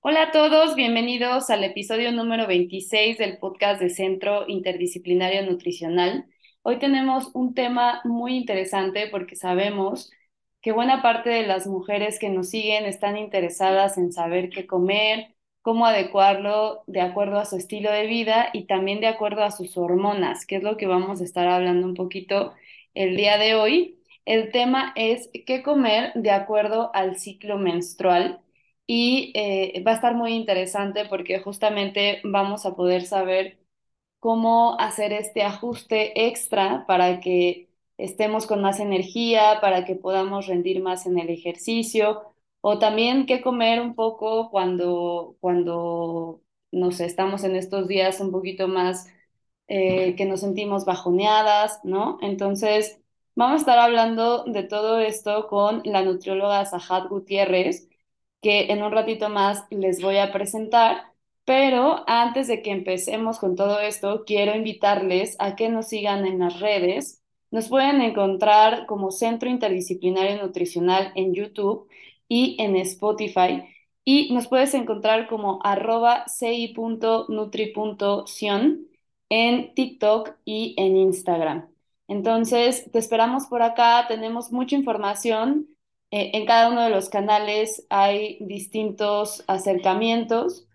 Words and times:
Hola 0.00 0.22
a 0.24 0.30
todos, 0.32 0.74
bienvenidos 0.74 1.50
al 1.50 1.64
episodio 1.64 2.10
número 2.12 2.46
26 2.46 3.18
del 3.18 3.38
podcast 3.38 3.80
de 3.80 3.90
Centro 3.90 4.44
Interdisciplinario 4.48 5.42
Nutricional. 5.44 6.26
Hoy 6.62 6.78
tenemos 6.78 7.30
un 7.34 7.54
tema 7.54 8.00
muy 8.04 8.36
interesante 8.36 9.08
porque 9.08 9.36
sabemos 9.36 10.10
que 10.62 10.72
buena 10.72 11.02
parte 11.02 11.30
de 11.30 11.46
las 11.46 11.66
mujeres 11.66 12.18
que 12.18 12.30
nos 12.30 12.48
siguen 12.50 12.86
están 12.86 13.16
interesadas 13.16 13.98
en 13.98 14.12
saber 14.12 14.50
qué 14.50 14.66
comer, 14.66 15.34
cómo 15.62 15.86
adecuarlo 15.86 16.82
de 16.86 17.00
acuerdo 17.00 17.38
a 17.38 17.44
su 17.44 17.56
estilo 17.56 17.90
de 17.92 18.06
vida 18.06 18.50
y 18.52 18.66
también 18.66 19.00
de 19.00 19.08
acuerdo 19.08 19.42
a 19.44 19.50
sus 19.50 19.76
hormonas, 19.76 20.46
que 20.46 20.56
es 20.56 20.62
lo 20.62 20.76
que 20.76 20.86
vamos 20.86 21.20
a 21.20 21.24
estar 21.24 21.46
hablando 21.48 21.86
un 21.86 21.94
poquito 21.94 22.54
el 22.94 23.16
día 23.16 23.36
de 23.38 23.54
hoy. 23.54 24.00
El 24.24 24.50
tema 24.52 24.92
es 24.96 25.30
qué 25.46 25.62
comer 25.62 26.12
de 26.14 26.30
acuerdo 26.30 26.90
al 26.94 27.18
ciclo 27.18 27.58
menstrual 27.58 28.40
y 28.88 29.32
eh, 29.36 29.84
va 29.86 29.92
a 29.92 29.94
estar 29.96 30.16
muy 30.16 30.34
interesante 30.34 31.06
porque 31.06 31.40
justamente 31.40 32.20
vamos 32.24 32.66
a 32.66 32.74
poder 32.76 33.06
saber 33.06 33.60
cómo 34.20 34.78
hacer 34.80 35.12
este 35.12 35.42
ajuste 35.42 36.26
extra 36.28 36.86
para 36.86 37.20
que 37.20 37.70
estemos 37.98 38.46
con 38.46 38.62
más 38.62 38.80
energía, 38.80 39.58
para 39.60 39.84
que 39.84 39.96
podamos 39.96 40.46
rendir 40.46 40.82
más 40.82 41.06
en 41.06 41.18
el 41.18 41.30
ejercicio 41.30 42.34
o 42.62 42.78
también 42.78 43.26
qué 43.26 43.42
comer 43.42 43.80
un 43.80 43.94
poco 43.94 44.50
cuando, 44.50 45.36
cuando 45.40 46.42
nos 46.72 47.00
estamos 47.00 47.44
en 47.44 47.56
estos 47.56 47.88
días 47.88 48.20
un 48.20 48.32
poquito 48.32 48.68
más 48.68 49.08
eh, 49.68 50.16
que 50.16 50.24
nos 50.26 50.40
sentimos 50.40 50.84
bajoneadas, 50.86 51.80
¿no? 51.84 52.18
Entonces, 52.22 53.00
vamos 53.36 53.56
a 53.56 53.58
estar 53.60 53.78
hablando 53.78 54.44
de 54.44 54.62
todo 54.62 54.98
esto 55.00 55.46
con 55.48 55.82
la 55.84 56.02
nutrióloga 56.02 56.64
Sajat 56.66 57.08
Gutiérrez 57.08 57.88
que 58.40 58.72
en 58.72 58.82
un 58.82 58.92
ratito 58.92 59.28
más 59.28 59.64
les 59.70 60.00
voy 60.02 60.16
a 60.18 60.32
presentar. 60.32 61.12
Pero 61.44 62.04
antes 62.06 62.46
de 62.48 62.62
que 62.62 62.70
empecemos 62.70 63.38
con 63.38 63.56
todo 63.56 63.80
esto, 63.80 64.24
quiero 64.26 64.54
invitarles 64.54 65.36
a 65.38 65.56
que 65.56 65.68
nos 65.70 65.88
sigan 65.88 66.26
en 66.26 66.38
las 66.40 66.60
redes. 66.60 67.22
Nos 67.50 67.68
pueden 67.68 68.02
encontrar 68.02 68.84
como 68.86 69.10
Centro 69.10 69.48
Interdisciplinario 69.48 70.42
Nutricional 70.42 71.12
en 71.14 71.34
YouTube 71.34 71.88
y 72.28 72.56
en 72.62 72.76
Spotify. 72.76 73.64
Y 74.04 74.32
nos 74.34 74.48
puedes 74.48 74.74
encontrar 74.74 75.28
como 75.28 75.60
arroba 75.64 76.24
ci.nutri.sion 76.28 78.88
en 79.30 79.74
TikTok 79.74 80.36
y 80.44 80.74
en 80.78 80.96
Instagram. 80.96 81.68
Entonces, 82.08 82.90
te 82.92 82.98
esperamos 82.98 83.46
por 83.46 83.62
acá. 83.62 84.06
Tenemos 84.08 84.52
mucha 84.52 84.76
información 84.76 85.68
en 86.10 86.46
cada 86.46 86.70
uno 86.70 86.82
de 86.84 86.90
los 86.90 87.08
canales 87.08 87.86
hay 87.90 88.38
distintos 88.40 89.44
acercamientos, 89.46 90.66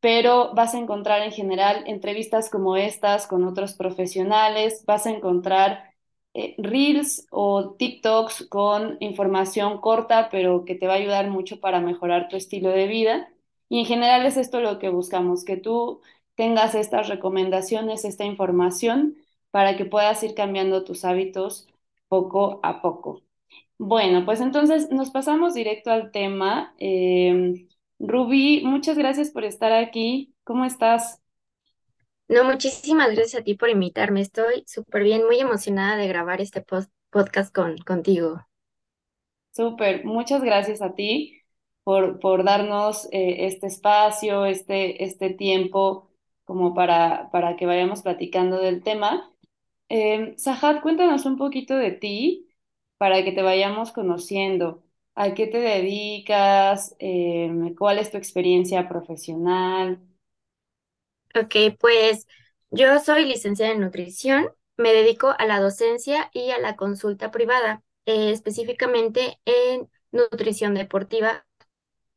pero 0.00 0.52
vas 0.54 0.74
a 0.74 0.78
encontrar 0.78 1.22
en 1.22 1.32
general 1.32 1.84
entrevistas 1.86 2.50
como 2.50 2.76
estas 2.76 3.26
con 3.26 3.44
otros 3.44 3.74
profesionales, 3.74 4.84
vas 4.86 5.06
a 5.06 5.10
encontrar 5.10 5.94
eh, 6.34 6.54
reels 6.58 7.26
o 7.30 7.74
TikToks 7.76 8.46
con 8.48 8.96
información 9.00 9.80
corta, 9.80 10.28
pero 10.30 10.64
que 10.64 10.74
te 10.74 10.86
va 10.86 10.94
a 10.94 10.96
ayudar 10.96 11.28
mucho 11.30 11.60
para 11.60 11.80
mejorar 11.80 12.28
tu 12.28 12.36
estilo 12.36 12.70
de 12.70 12.86
vida. 12.86 13.28
Y 13.68 13.80
en 13.80 13.86
general 13.86 14.26
es 14.26 14.36
esto 14.36 14.60
lo 14.60 14.78
que 14.78 14.88
buscamos, 14.90 15.44
que 15.44 15.56
tú 15.56 16.00
tengas 16.34 16.74
estas 16.74 17.08
recomendaciones, 17.08 18.04
esta 18.04 18.24
información, 18.24 19.16
para 19.50 19.76
que 19.76 19.84
puedas 19.84 20.22
ir 20.22 20.34
cambiando 20.34 20.84
tus 20.84 21.04
hábitos 21.04 21.68
poco 22.08 22.60
a 22.62 22.82
poco. 22.82 23.22
Bueno, 23.84 24.24
pues 24.24 24.40
entonces 24.40 24.92
nos 24.92 25.10
pasamos 25.10 25.54
directo 25.54 25.90
al 25.90 26.12
tema. 26.12 26.72
Eh, 26.78 27.66
Rubí, 27.98 28.62
muchas 28.64 28.96
gracias 28.96 29.30
por 29.30 29.44
estar 29.44 29.72
aquí. 29.72 30.32
¿Cómo 30.44 30.64
estás? 30.64 31.20
No, 32.28 32.44
muchísimas 32.44 33.08
gracias 33.12 33.40
a 33.40 33.44
ti 33.44 33.54
por 33.54 33.70
invitarme. 33.70 34.20
Estoy 34.20 34.62
súper 34.68 35.02
bien, 35.02 35.26
muy 35.26 35.40
emocionada 35.40 35.96
de 35.96 36.06
grabar 36.06 36.40
este 36.40 36.64
podcast 37.10 37.52
con, 37.52 37.76
contigo. 37.78 38.46
Súper, 39.50 40.04
muchas 40.04 40.44
gracias 40.44 40.80
a 40.80 40.94
ti 40.94 41.42
por, 41.82 42.20
por 42.20 42.44
darnos 42.44 43.06
eh, 43.06 43.46
este 43.46 43.66
espacio, 43.66 44.46
este, 44.46 45.02
este 45.02 45.30
tiempo 45.30 46.08
como 46.44 46.72
para, 46.72 47.30
para 47.32 47.56
que 47.56 47.66
vayamos 47.66 48.02
platicando 48.02 48.58
del 48.58 48.84
tema. 48.84 49.28
Eh, 49.88 50.36
cuéntanos 50.82 51.26
un 51.26 51.36
poquito 51.36 51.74
de 51.74 51.90
ti 51.90 52.46
para 53.02 53.24
que 53.24 53.32
te 53.32 53.42
vayamos 53.42 53.90
conociendo. 53.90 54.84
¿A 55.16 55.34
qué 55.34 55.48
te 55.48 55.58
dedicas? 55.58 56.94
Em, 57.00 57.74
¿cuál 57.74 57.98
es 57.98 58.12
tu 58.12 58.16
experiencia 58.16 58.88
profesional? 58.88 60.00
Ok, 61.34 61.54
pues 61.80 62.26
yo 62.70 62.98
soy 63.00 63.24
licenciada 63.24 63.72
en 63.72 63.80
nutrición, 63.80 64.48
me 64.76 64.92
dedico 64.92 65.34
a 65.38 65.46
la 65.46 65.60
docencia 65.60 66.30
y 66.34 66.50
a 66.50 66.58
la 66.58 66.76
consulta 66.76 67.30
privada, 67.30 67.82
eh, 68.06 68.30
específicamente 68.32 69.40
en 69.46 69.90
nutrición 70.10 70.74
deportiva 70.74 71.46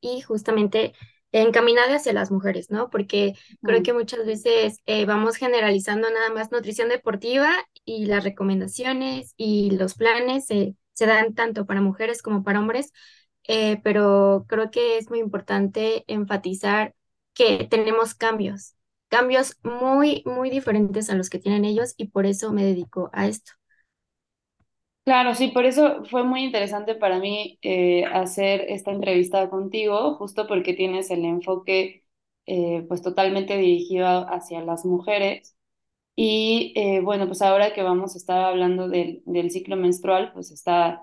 y 0.02 0.22
justamente 0.22 0.94
encaminada 1.42 1.96
hacia 1.96 2.14
las 2.14 2.32
mujeres, 2.32 2.70
¿no? 2.72 2.90
Porque 2.90 3.34
creo 3.62 3.84
que 3.84 3.94
muchas 3.94 4.26
veces 4.26 4.80
eh, 4.86 5.06
vamos 5.06 5.36
generalizando 5.38 6.10
nada 6.10 6.30
más 6.32 6.52
nutrición 6.52 6.90
deportiva 6.90 7.52
y 7.86 8.06
las 8.06 8.24
recomendaciones 8.24 9.34
y 9.38 9.72
los 9.72 9.96
planes 9.96 10.46
se 10.48 10.76
se 10.96 11.06
dan 11.06 11.36
tanto 11.36 11.66
para 11.66 11.82
mujeres 11.82 12.22
como 12.22 12.44
para 12.44 12.60
hombres, 12.60 12.92
eh, 13.48 13.80
pero 13.84 14.46
creo 14.48 14.72
que 14.72 14.98
es 14.98 15.10
muy 15.10 15.20
importante 15.20 16.04
enfatizar 16.08 16.96
que 17.34 17.68
tenemos 17.70 18.16
cambios, 18.16 18.76
cambios 19.10 19.58
muy, 19.64 20.24
muy 20.26 20.50
diferentes 20.50 21.10
a 21.10 21.16
los 21.16 21.30
que 21.30 21.40
tienen 21.40 21.66
ellos 21.66 21.94
y 21.98 22.08
por 22.08 22.26
eso 22.26 22.52
me 22.54 22.64
dedico 22.66 23.10
a 23.14 23.28
esto. 23.28 23.54
Claro, 25.06 25.36
sí, 25.36 25.50
por 25.50 25.66
eso 25.66 26.04
fue 26.06 26.24
muy 26.24 26.44
interesante 26.44 26.96
para 26.96 27.20
mí 27.20 27.60
eh, 27.62 28.06
hacer 28.06 28.62
esta 28.70 28.90
entrevista 28.92 29.50
contigo, 29.52 30.16
justo 30.16 30.48
porque 30.48 30.74
tienes 30.74 31.12
el 31.12 31.24
enfoque 31.26 32.04
eh, 32.48 32.84
pues 32.88 33.04
totalmente 33.04 33.56
dirigido 33.56 34.08
hacia 34.28 34.62
las 34.62 34.84
mujeres. 34.84 35.56
Y 36.16 36.74
eh, 36.78 37.02
bueno, 37.02 37.28
pues 37.28 37.42
ahora 37.42 37.74
que 37.74 37.84
vamos 37.84 38.16
a 38.16 38.20
estar 38.20 38.44
hablando 38.46 38.90
del, 38.90 39.24
del 39.26 39.52
ciclo 39.52 39.78
menstrual, 39.78 40.34
pues 40.34 40.52
está, 40.52 41.02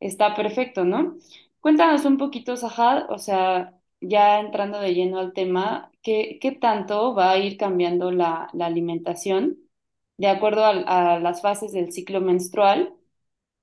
está 0.00 0.36
perfecto, 0.36 0.84
¿no? 0.84 1.16
Cuéntanos 1.60 2.04
un 2.06 2.18
poquito, 2.18 2.56
Sahad, 2.56 3.10
o 3.12 3.18
sea, 3.18 3.74
ya 4.00 4.40
entrando 4.40 4.80
de 4.80 4.94
lleno 4.94 5.18
al 5.20 5.32
tema, 5.34 5.92
¿qué, 6.02 6.38
qué 6.40 6.52
tanto 6.52 7.14
va 7.14 7.32
a 7.32 7.38
ir 7.38 7.56
cambiando 7.58 8.12
la, 8.12 8.48
la 8.54 8.66
alimentación 8.66 9.58
de 10.18 10.28
acuerdo 10.28 10.64
al- 10.64 10.84
a, 10.88 11.18
las 11.18 11.42
fases 11.42 11.72
del 11.72 11.92
ciclo 11.92 12.20
menstrual, 12.20 12.94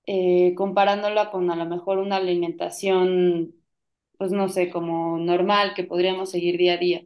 eh, 0.08 0.56
comparándola 0.56 1.32
con 1.32 1.52
a 1.52 1.58
lo 1.58 1.66
mejor 1.68 2.00
una 2.00 2.18
alimentación, 2.18 3.56
pues 4.18 4.32
no 4.34 4.50
sé, 4.50 4.72
como 4.72 5.18
normal 5.20 5.74
que 5.76 5.86
podríamos 5.86 6.32
seguir 6.32 6.58
día 6.58 6.76
a 6.76 6.78
día? 6.78 7.06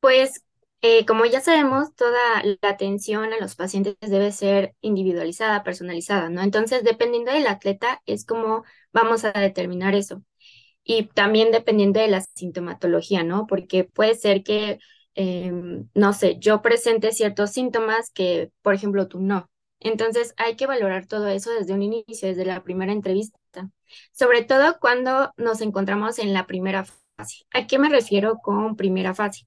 Pues 0.00 0.44
eh, 0.82 1.06
como 1.06 1.24
ya 1.26 1.40
sabemos, 1.40 1.94
toda 1.94 2.18
la 2.44 2.68
atención 2.70 3.32
a 3.32 3.38
los 3.38 3.54
pacientes 3.54 3.96
debe 4.00 4.32
ser 4.32 4.74
individualizada, 4.80 5.62
personalizada, 5.64 6.28
¿no? 6.28 6.42
Entonces, 6.42 6.82
dependiendo 6.84 7.32
del 7.32 7.46
atleta, 7.46 8.02
es 8.06 8.24
como 8.26 8.64
vamos 8.92 9.24
a 9.24 9.32
determinar 9.32 9.94
eso. 9.94 10.22
Y 10.84 11.04
también 11.08 11.52
dependiendo 11.52 12.00
de 12.00 12.08
la 12.08 12.22
sintomatología, 12.36 13.24
¿no? 13.24 13.46
Porque 13.48 13.84
puede 13.84 14.16
ser 14.16 14.44
que, 14.44 14.80
em, 15.16 15.90
no 15.94 16.14
sé, 16.14 16.38
yo 16.40 16.62
presente 16.62 17.12
ciertos 17.12 17.52
síntomas 17.52 18.10
que, 18.12 18.52
por 18.62 18.74
ejemplo, 18.74 19.08
tú 19.08 19.20
no. 19.22 19.50
Entonces 19.84 20.34
hay 20.36 20.56
que 20.56 20.66
valorar 20.66 21.06
todo 21.06 21.28
eso 21.28 21.50
desde 21.50 21.74
un 21.74 21.82
inicio, 21.82 22.28
desde 22.28 22.44
la 22.44 22.62
primera 22.62 22.92
entrevista, 22.92 23.38
sobre 24.12 24.42
todo 24.42 24.78
cuando 24.80 25.32
nos 25.36 25.60
encontramos 25.60 26.18
en 26.18 26.32
la 26.32 26.46
primera 26.46 26.84
fase. 27.16 27.44
¿A 27.52 27.66
qué 27.66 27.78
me 27.78 27.88
refiero 27.88 28.38
con 28.38 28.76
primera 28.76 29.14
fase? 29.14 29.46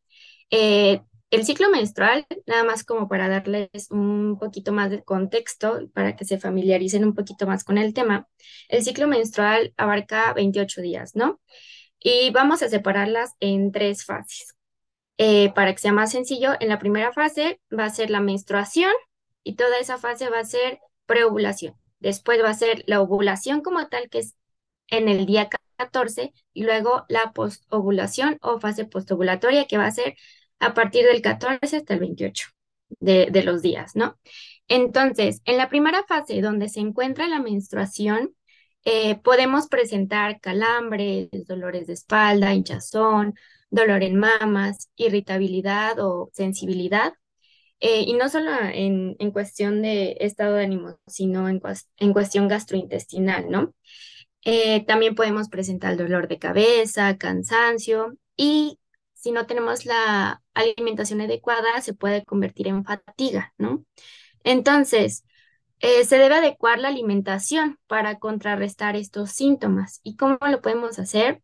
Eh, 0.51 1.01
el 1.31 1.45
ciclo 1.45 1.69
menstrual, 1.69 2.25
nada 2.45 2.63
más 2.63 2.83
como 2.83 3.07
para 3.07 3.27
darles 3.27 3.69
un 3.89 4.37
poquito 4.39 4.71
más 4.71 4.89
de 4.89 5.03
contexto, 5.03 5.89
para 5.93 6.15
que 6.15 6.25
se 6.25 6.37
familiaricen 6.39 7.03
un 7.03 7.15
poquito 7.15 7.47
más 7.47 7.63
con 7.63 7.77
el 7.77 7.93
tema, 7.93 8.27
el 8.69 8.83
ciclo 8.83 9.07
menstrual 9.07 9.73
abarca 9.77 10.33
28 10.33 10.81
días, 10.81 11.15
¿no? 11.15 11.41
Y 11.99 12.29
vamos 12.31 12.61
a 12.61 12.69
separarlas 12.69 13.31
en 13.39 13.71
tres 13.71 14.05
fases. 14.05 14.55
Eh, 15.17 15.51
para 15.53 15.73
que 15.73 15.79
sea 15.79 15.93
más 15.93 16.11
sencillo, 16.11 16.53
en 16.59 16.69
la 16.69 16.79
primera 16.79 17.11
fase 17.13 17.59
va 17.77 17.85
a 17.85 17.89
ser 17.89 18.09
la 18.09 18.19
menstruación 18.19 18.91
y 19.45 19.55
toda 19.55 19.77
esa 19.79 19.97
fase 19.97 20.29
va 20.29 20.39
a 20.39 20.45
ser 20.45 20.79
preovulación. 21.05 21.75
Después 21.99 22.43
va 22.43 22.49
a 22.49 22.53
ser 22.55 22.83
la 22.87 22.99
ovulación 22.99 23.61
como 23.61 23.87
tal, 23.87 24.09
que 24.09 24.19
es 24.19 24.35
en 24.89 25.07
el 25.07 25.25
día 25.25 25.49
14, 25.77 26.33
y 26.53 26.63
luego 26.63 27.05
la 27.09 27.31
postovulación 27.31 28.37
o 28.41 28.59
fase 28.59 28.85
postovulatoria, 28.85 29.67
que 29.67 29.77
va 29.77 29.85
a 29.85 29.91
ser 29.91 30.15
a 30.59 30.73
partir 30.73 31.05
del 31.05 31.21
14 31.21 31.77
hasta 31.77 31.93
el 31.93 31.99
28 31.99 32.47
de, 32.99 33.43
los 33.43 33.61
días, 33.61 33.95
¿no? 33.95 34.17
Entonces, 34.67 35.41
en 35.45 35.57
la 35.57 35.69
primera 35.69 36.03
fase 36.05 36.41
donde 36.41 36.69
se 36.69 36.79
encuentra 36.79 37.27
la 37.27 37.39
menstruación, 37.39 38.35
eh, 38.83 39.15
podemos 39.17 39.67
presentar 39.67 40.39
calambres, 40.39 41.29
dolores 41.47 41.87
de 41.87 41.93
espalda, 41.93 42.53
hinchazón, 42.53 43.35
dolor 43.69 44.03
en 44.03 44.15
mamas, 44.17 44.89
irritabilidad 44.95 45.99
o 45.99 46.29
sensibilidad. 46.33 47.13
Eh, 47.79 48.01
y 48.07 48.13
no 48.13 48.29
solo 48.29 48.51
en, 48.73 49.15
en, 49.19 49.31
cuestión 49.31 49.81
de 49.81 50.17
estado 50.21 50.55
de 50.55 50.63
ánimo, 50.63 50.97
sino 51.07 51.49
en, 51.49 51.61
en 51.97 52.13
cuestión 52.13 52.47
gastrointestinal, 52.47 53.49
¿no? 53.49 53.73
Eh, 54.45 54.85
también 54.85 55.15
podemos 55.15 55.49
presentar 55.49 55.97
dolor 55.97 56.27
de 56.27 56.39
cabeza, 56.39 57.17
cansancio 57.17 58.17
y 58.37 58.79
si 59.13 59.31
no 59.31 59.47
tenemos 59.47 59.85
la 59.85 60.43
alimentación 60.53 61.21
adecuada, 61.21 61.81
se 61.81 61.93
puede 61.95 62.23
convertir 62.23 62.67
en 62.67 62.85
fatiga, 62.85 63.53
¿no? 63.57 63.83
Entonces, 64.43 65.25
eh, 65.79 66.05
se 66.05 66.17
debe 66.17 66.35
adecuar 66.35 66.79
la 66.79 66.89
alimentación 66.89 67.79
para 67.87 68.19
contrarrestar 68.19 68.95
estos 68.95 69.31
síntomas. 69.31 69.99
¿Y 70.03 70.15
cómo 70.15 70.37
lo 70.41 70.61
podemos 70.61 70.99
hacer? 70.99 71.41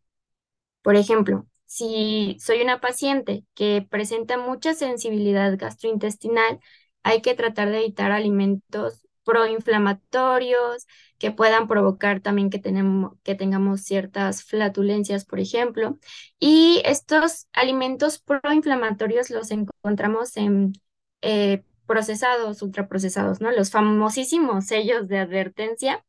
Por 0.83 0.95
ejemplo, 0.95 1.47
si 1.71 2.35
soy 2.41 2.61
una 2.61 2.81
paciente 2.81 3.45
que 3.55 3.87
presenta 3.89 4.37
mucha 4.37 4.73
sensibilidad 4.73 5.57
gastrointestinal, 5.57 6.59
hay 7.01 7.21
que 7.21 7.33
tratar 7.33 7.69
de 7.69 7.77
evitar 7.79 8.11
alimentos 8.11 9.07
proinflamatorios 9.23 10.85
que 11.17 11.31
puedan 11.31 11.69
provocar 11.69 12.19
también 12.19 12.49
que, 12.49 12.59
tenemos, 12.59 13.13
que 13.23 13.35
tengamos 13.35 13.83
ciertas 13.83 14.43
flatulencias, 14.43 15.23
por 15.23 15.39
ejemplo. 15.39 15.97
Y 16.41 16.81
estos 16.83 17.47
alimentos 17.53 18.19
proinflamatorios 18.19 19.29
los 19.29 19.49
encontramos 19.51 20.35
en 20.35 20.73
eh, 21.21 21.63
procesados, 21.85 22.61
ultraprocesados, 22.61 23.39
¿no? 23.39 23.49
Los 23.49 23.71
famosísimos 23.71 24.65
sellos 24.65 25.07
de 25.07 25.19
advertencia. 25.19 26.03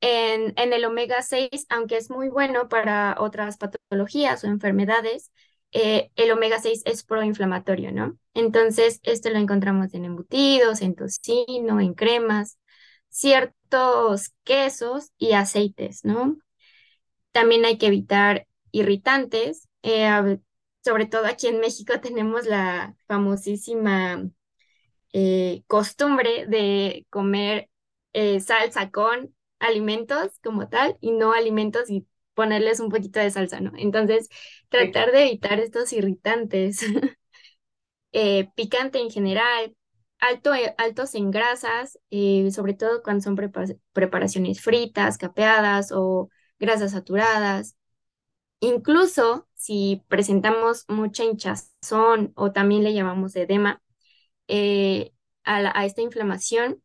En, 0.00 0.54
en 0.56 0.72
el 0.72 0.84
omega 0.84 1.22
6, 1.22 1.66
aunque 1.70 1.96
es 1.96 2.10
muy 2.10 2.28
bueno 2.28 2.68
para 2.68 3.16
otras 3.18 3.58
patologías 3.58 4.44
o 4.44 4.46
enfermedades, 4.46 5.32
eh, 5.72 6.10
el 6.16 6.30
omega 6.30 6.58
6 6.60 6.82
es 6.84 7.04
proinflamatorio, 7.04 7.92
¿no? 7.92 8.16
Entonces, 8.34 9.00
esto 9.02 9.30
lo 9.30 9.38
encontramos 9.38 9.92
en 9.94 10.04
embutidos, 10.04 10.80
en 10.82 10.94
tocino, 10.94 11.80
en 11.80 11.94
cremas, 11.94 12.58
ciertos 13.08 14.32
quesos 14.44 15.10
y 15.18 15.32
aceites, 15.32 16.04
¿no? 16.04 16.38
También 17.32 17.64
hay 17.64 17.78
que 17.78 17.86
evitar 17.86 18.46
irritantes. 18.72 19.68
Eh, 19.82 20.38
sobre 20.84 21.06
todo 21.06 21.26
aquí 21.26 21.48
en 21.48 21.60
México 21.60 22.00
tenemos 22.00 22.46
la 22.46 22.94
famosísima 23.06 24.28
eh, 25.12 25.62
costumbre 25.66 26.46
de 26.46 27.06
comer 27.10 27.68
salsa 28.40 28.90
con 28.90 29.32
alimentos 29.60 30.38
como 30.42 30.68
tal 30.68 30.96
y 31.00 31.12
no 31.12 31.32
alimentos 31.32 31.90
y 31.90 32.06
ponerles 32.34 32.80
un 32.80 32.90
poquito 32.90 33.20
de 33.20 33.30
salsa, 33.30 33.60
¿no? 33.60 33.72
Entonces, 33.76 34.28
tratar 34.68 35.12
de 35.12 35.24
evitar 35.28 35.60
estos 35.60 35.92
irritantes, 35.92 36.80
eh, 38.12 38.50
picante 38.54 38.98
en 39.00 39.10
general, 39.10 39.76
alto, 40.20 40.54
eh, 40.54 40.74
altos 40.78 41.14
en 41.14 41.30
grasas, 41.30 41.98
eh, 42.10 42.50
sobre 42.52 42.74
todo 42.74 43.02
cuando 43.02 43.22
son 43.22 43.36
preparaciones 43.92 44.60
fritas, 44.60 45.18
capeadas 45.18 45.92
o 45.92 46.30
grasas 46.58 46.92
saturadas. 46.92 47.76
Incluso 48.60 49.48
si 49.54 50.04
presentamos 50.08 50.84
mucha 50.88 51.24
hinchazón 51.24 52.32
o 52.36 52.52
también 52.52 52.84
le 52.84 52.94
llamamos 52.94 53.36
edema 53.36 53.82
a, 55.44 55.80
a 55.80 55.84
esta 55.86 56.02
inflamación, 56.02 56.82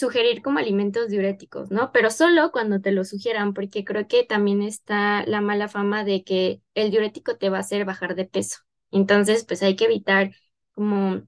sugerir 0.00 0.42
como 0.42 0.58
alimentos 0.60 1.08
diuréticos, 1.10 1.70
¿no? 1.70 1.92
Pero 1.92 2.10
solo 2.10 2.52
cuando 2.52 2.80
te 2.80 2.92
lo 2.92 3.04
sugieran, 3.04 3.54
porque 3.54 3.84
creo 3.84 4.08
que 4.08 4.24
también 4.24 4.62
está 4.62 5.24
la 5.26 5.40
mala 5.42 5.68
fama 5.68 6.04
de 6.04 6.24
que 6.24 6.62
el 6.74 6.90
diurético 6.90 7.36
te 7.38 7.50
va 7.50 7.58
a 7.58 7.60
hacer 7.60 7.84
bajar 7.86 8.14
de 8.16 8.26
peso. 8.26 8.58
Entonces, 8.92 9.44
pues 9.46 9.62
hay 9.62 9.76
que 9.76 9.86
evitar 9.86 10.32
como 10.74 11.22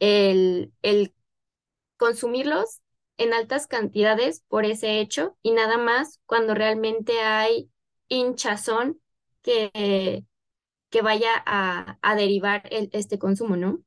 el, 0.00 0.72
el 0.82 1.14
consumirlos 1.96 2.80
en 3.18 3.34
altas 3.34 3.66
cantidades 3.66 4.44
por 4.48 4.64
ese 4.64 5.00
hecho 5.00 5.36
y 5.42 5.52
nada 5.52 5.78
más 5.78 6.20
cuando 6.26 6.54
realmente 6.54 7.20
hay 7.20 7.70
hinchazón 8.08 9.00
que, 9.42 10.24
que 10.90 11.02
vaya 11.02 11.30
a, 11.46 11.98
a 12.02 12.14
derivar 12.16 12.62
el, 12.72 12.90
este 12.92 13.18
consumo, 13.18 13.56
¿no? 13.56 13.82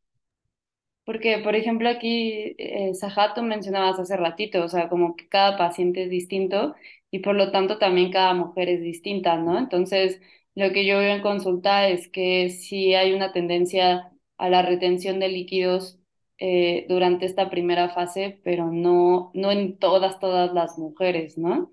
Porque, 1.05 1.39
por 1.39 1.55
ejemplo, 1.55 1.89
aquí, 1.89 2.55
eh, 2.57 2.93
Sajato 2.93 3.41
mencionabas 3.43 3.99
hace 3.99 4.17
ratito, 4.17 4.63
o 4.63 4.69
sea, 4.69 4.87
como 4.89 5.15
que 5.15 5.27
cada 5.27 5.57
paciente 5.57 6.03
es 6.03 6.09
distinto 6.09 6.75
y 7.09 7.19
por 7.19 7.35
lo 7.35 7.51
tanto 7.51 7.79
también 7.79 8.11
cada 8.11 8.33
mujer 8.33 8.69
es 8.69 8.81
distinta, 8.81 9.35
¿no? 9.37 9.57
Entonces, 9.57 10.21
lo 10.55 10.71
que 10.73 10.85
yo 10.85 10.99
veo 10.99 11.13
en 11.15 11.21
consulta 11.21 11.87
es 11.89 12.07
que 12.07 12.49
sí 12.49 12.93
hay 12.93 13.13
una 13.13 13.33
tendencia 13.33 14.11
a 14.37 14.49
la 14.49 14.61
retención 14.61 15.19
de 15.19 15.29
líquidos 15.29 15.99
eh, 16.37 16.85
durante 16.89 17.25
esta 17.25 17.49
primera 17.49 17.89
fase, 17.89 18.39
pero 18.43 18.71
no, 18.71 19.31
no 19.33 19.51
en 19.51 19.77
todas, 19.79 20.19
todas 20.19 20.53
las 20.53 20.77
mujeres, 20.77 21.37
¿no? 21.37 21.71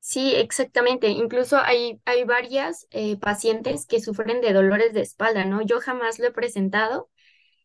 Sí, 0.00 0.34
exactamente. 0.36 1.08
Incluso 1.08 1.56
hay, 1.58 2.00
hay 2.04 2.24
varias 2.24 2.86
eh, 2.90 3.16
pacientes 3.18 3.86
que 3.86 4.00
sufren 4.00 4.40
de 4.42 4.52
dolores 4.52 4.92
de 4.92 5.00
espalda, 5.00 5.44
¿no? 5.46 5.62
Yo 5.62 5.80
jamás 5.80 6.18
lo 6.18 6.26
he 6.26 6.30
presentado, 6.32 7.08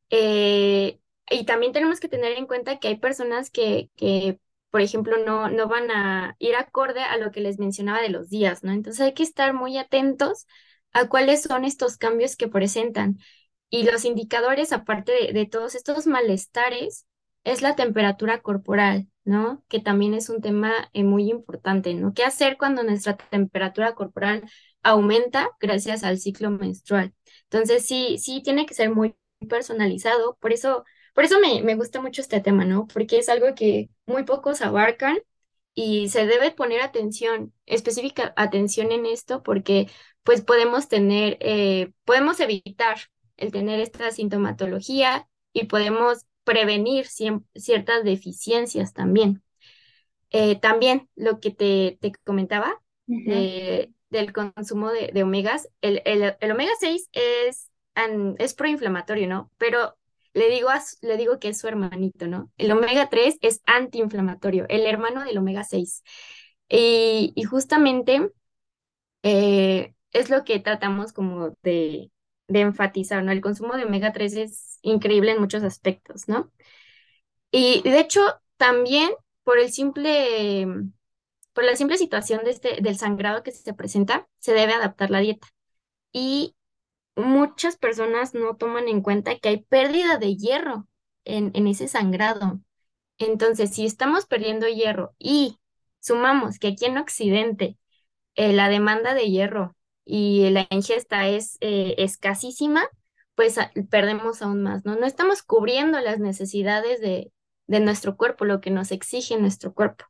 eh, 0.10 1.00
y 1.30 1.46
también 1.46 1.74
tenemos 1.74 2.00
que 2.00 2.10
tener 2.10 2.34
en 2.38 2.48
cuenta 2.48 2.80
que 2.80 2.88
hay 2.90 2.98
personas 2.98 3.50
que, 3.52 3.90
que 3.96 4.40
por 4.72 4.82
ejemplo, 4.82 5.18
no, 5.26 5.50
no 5.50 5.68
van 5.68 5.90
a 5.92 6.36
ir 6.40 6.56
acorde 6.56 7.02
a 7.02 7.18
lo 7.18 7.32
que 7.32 7.42
les 7.42 7.58
mencionaba 7.60 8.02
de 8.02 8.10
los 8.10 8.30
días, 8.30 8.64
¿no? 8.64 8.72
Entonces 8.72 9.02
hay 9.02 9.14
que 9.14 9.24
estar 9.24 9.54
muy 9.54 9.78
atentos 9.78 10.46
a 10.94 11.08
cuáles 11.08 11.44
son 11.44 11.66
estos 11.66 11.98
cambios 11.98 12.36
que 12.36 12.48
presentan. 12.48 13.18
Y 13.70 13.84
los 13.84 14.06
indicadores, 14.06 14.72
aparte 14.74 15.12
de, 15.12 15.34
de 15.34 15.46
todos 15.46 15.76
estos 15.76 16.08
malestares, 16.08 17.06
es 17.44 17.62
la 17.62 17.76
temperatura 17.76 18.42
corporal, 18.42 19.08
¿no? 19.24 19.64
Que 19.70 19.80
también 19.80 20.14
es 20.14 20.30
un 20.30 20.42
tema 20.42 20.74
eh, 20.94 21.04
muy 21.04 21.30
importante, 21.30 21.94
¿no? 21.94 22.14
¿Qué 22.14 22.24
hacer 22.24 22.58
cuando 22.58 22.84
nuestra 22.84 23.16
temperatura 23.18 23.94
corporal 23.96 24.44
aumenta 24.84 25.50
gracias 25.60 26.04
al 26.04 26.20
ciclo 26.20 26.50
menstrual? 26.52 27.14
Entonces, 27.44 27.86
sí, 27.86 28.18
sí, 28.20 28.42
tiene 28.44 28.66
que 28.66 28.74
ser 28.74 28.92
muy 28.94 29.16
personalizado, 29.48 30.38
por 30.40 30.54
eso, 30.54 30.86
por 31.14 31.24
eso 31.24 31.40
me, 31.40 31.62
me 31.64 31.76
gusta 31.76 32.02
mucho 32.02 32.22
este 32.22 32.42
tema, 32.42 32.66
¿no? 32.66 32.88
Porque 32.88 33.18
es 33.20 33.30
algo 33.30 33.54
que 33.56 33.90
muy 34.06 34.24
pocos 34.24 34.62
abarcan 34.62 35.20
y 35.74 36.10
se 36.10 36.26
debe 36.28 36.52
poner 36.52 36.82
atención, 36.82 37.54
específica 37.66 38.34
atención 38.36 38.92
en 38.92 39.06
esto, 39.06 39.44
porque 39.44 39.90
pues 40.24 40.42
podemos 40.42 40.88
tener, 40.90 41.38
eh, 41.40 41.92
podemos 42.06 42.40
evitar 42.40 42.98
el 43.38 43.52
tener 43.52 43.80
esta 43.80 44.12
sintomatología 44.12 45.28
y 45.54 45.66
podemos 45.66 46.26
prevenir 46.44 47.08
ciertas 47.56 48.04
deficiencias 48.04 48.94
también. 48.94 49.44
Eh, 50.32 50.60
también 50.60 51.10
lo 51.16 51.40
que 51.40 51.52
te, 51.52 51.98
te 52.02 52.12
comentaba 52.26 52.82
del 54.10 54.34
consumo 54.34 54.92
de, 54.92 55.12
de 55.14 55.24
omegas, 55.24 55.70
el, 55.82 56.02
el, 56.06 56.36
el 56.40 56.52
omega 56.52 56.72
6 56.80 57.10
es 57.14 57.69
es 58.38 58.54
proinflamatorio, 58.54 59.28
¿no? 59.28 59.52
Pero 59.58 59.96
le 60.34 60.50
digo, 60.50 60.70
le 61.02 61.18
digo 61.18 61.40
que 61.40 61.50
es 61.50 61.60
su 61.60 61.68
hermanito, 61.68 62.28
¿no? 62.28 62.52
El 62.58 62.72
omega 62.72 63.10
3 63.10 63.38
es 63.42 63.62
antiinflamatorio, 63.66 64.66
el 64.70 64.86
hermano 64.86 65.24
del 65.24 65.38
omega 65.38 65.64
6. 65.64 66.04
Y, 66.70 67.34
justamente 67.50 68.32
eh, 69.24 69.94
es 70.12 70.30
lo 70.30 70.44
que 70.44 70.60
tratamos 70.60 71.14
como 71.14 71.56
de, 71.64 72.12
enfatizar, 72.48 73.24
¿no? 73.24 73.32
El 73.32 73.42
consumo 73.42 73.76
de 73.76 73.86
omega 73.86 74.14
3 74.14 74.34
es 74.36 74.80
increíble 74.82 75.32
en 75.32 75.40
muchos 75.40 75.64
aspectos, 75.64 76.28
¿no? 76.28 76.52
Y 77.52 77.82
de 77.84 78.00
hecho, 78.00 78.22
también 78.58 79.12
por 79.44 79.60
el 79.60 79.72
simple, 79.72 80.68
por 81.54 81.64
la 81.64 81.76
simple 81.76 81.98
situación 81.98 82.44
de 82.44 82.52
este, 82.52 82.82
del 82.82 82.98
sangrado 82.98 83.44
que 83.44 83.52
se 83.52 83.74
presenta, 83.74 84.28
se 84.40 84.54
debe 84.54 84.74
adaptar 84.74 85.10
la 85.10 85.20
dieta. 85.20 85.48
Y 86.12 86.56
muchas 87.20 87.78
personas 87.78 88.34
no 88.34 88.56
toman 88.58 88.88
en 88.88 89.02
cuenta 89.02 89.38
que 89.40 89.50
hay 89.50 89.58
pérdida 89.64 90.18
de 90.18 90.36
hierro 90.38 90.88
en, 91.26 91.52
en 91.56 91.68
ese 91.68 91.88
sangrado. 91.88 92.62
Entonces, 93.20 93.72
si 93.76 93.86
estamos 93.86 94.26
perdiendo 94.26 94.68
hierro 94.68 95.14
y 95.20 95.60
sumamos 96.00 96.60
que 96.60 96.70
aquí 96.70 96.86
en 96.86 96.98
Occidente 96.98 97.78
eh, 98.36 98.54
la 98.54 98.70
demanda 98.70 99.14
de 99.14 99.30
hierro 99.30 99.76
y 100.06 100.50
la 100.52 100.68
ingesta 100.72 101.28
es 101.30 101.58
eh, 101.62 101.96
escasísima, 102.00 102.88
pues 103.36 103.58
perdemos 103.90 104.42
aún 104.42 104.64
más, 104.64 104.86
¿no? 104.86 104.96
No 104.96 105.06
estamos 105.06 105.44
cubriendo 105.44 106.00
las 106.02 106.20
necesidades 106.20 107.02
de, 107.02 107.32
de 107.68 107.80
nuestro 107.80 108.18
cuerpo, 108.18 108.46
lo 108.46 108.62
que 108.62 108.72
nos 108.72 108.92
exige 108.92 109.38
nuestro 109.40 109.74
cuerpo. 109.74 110.06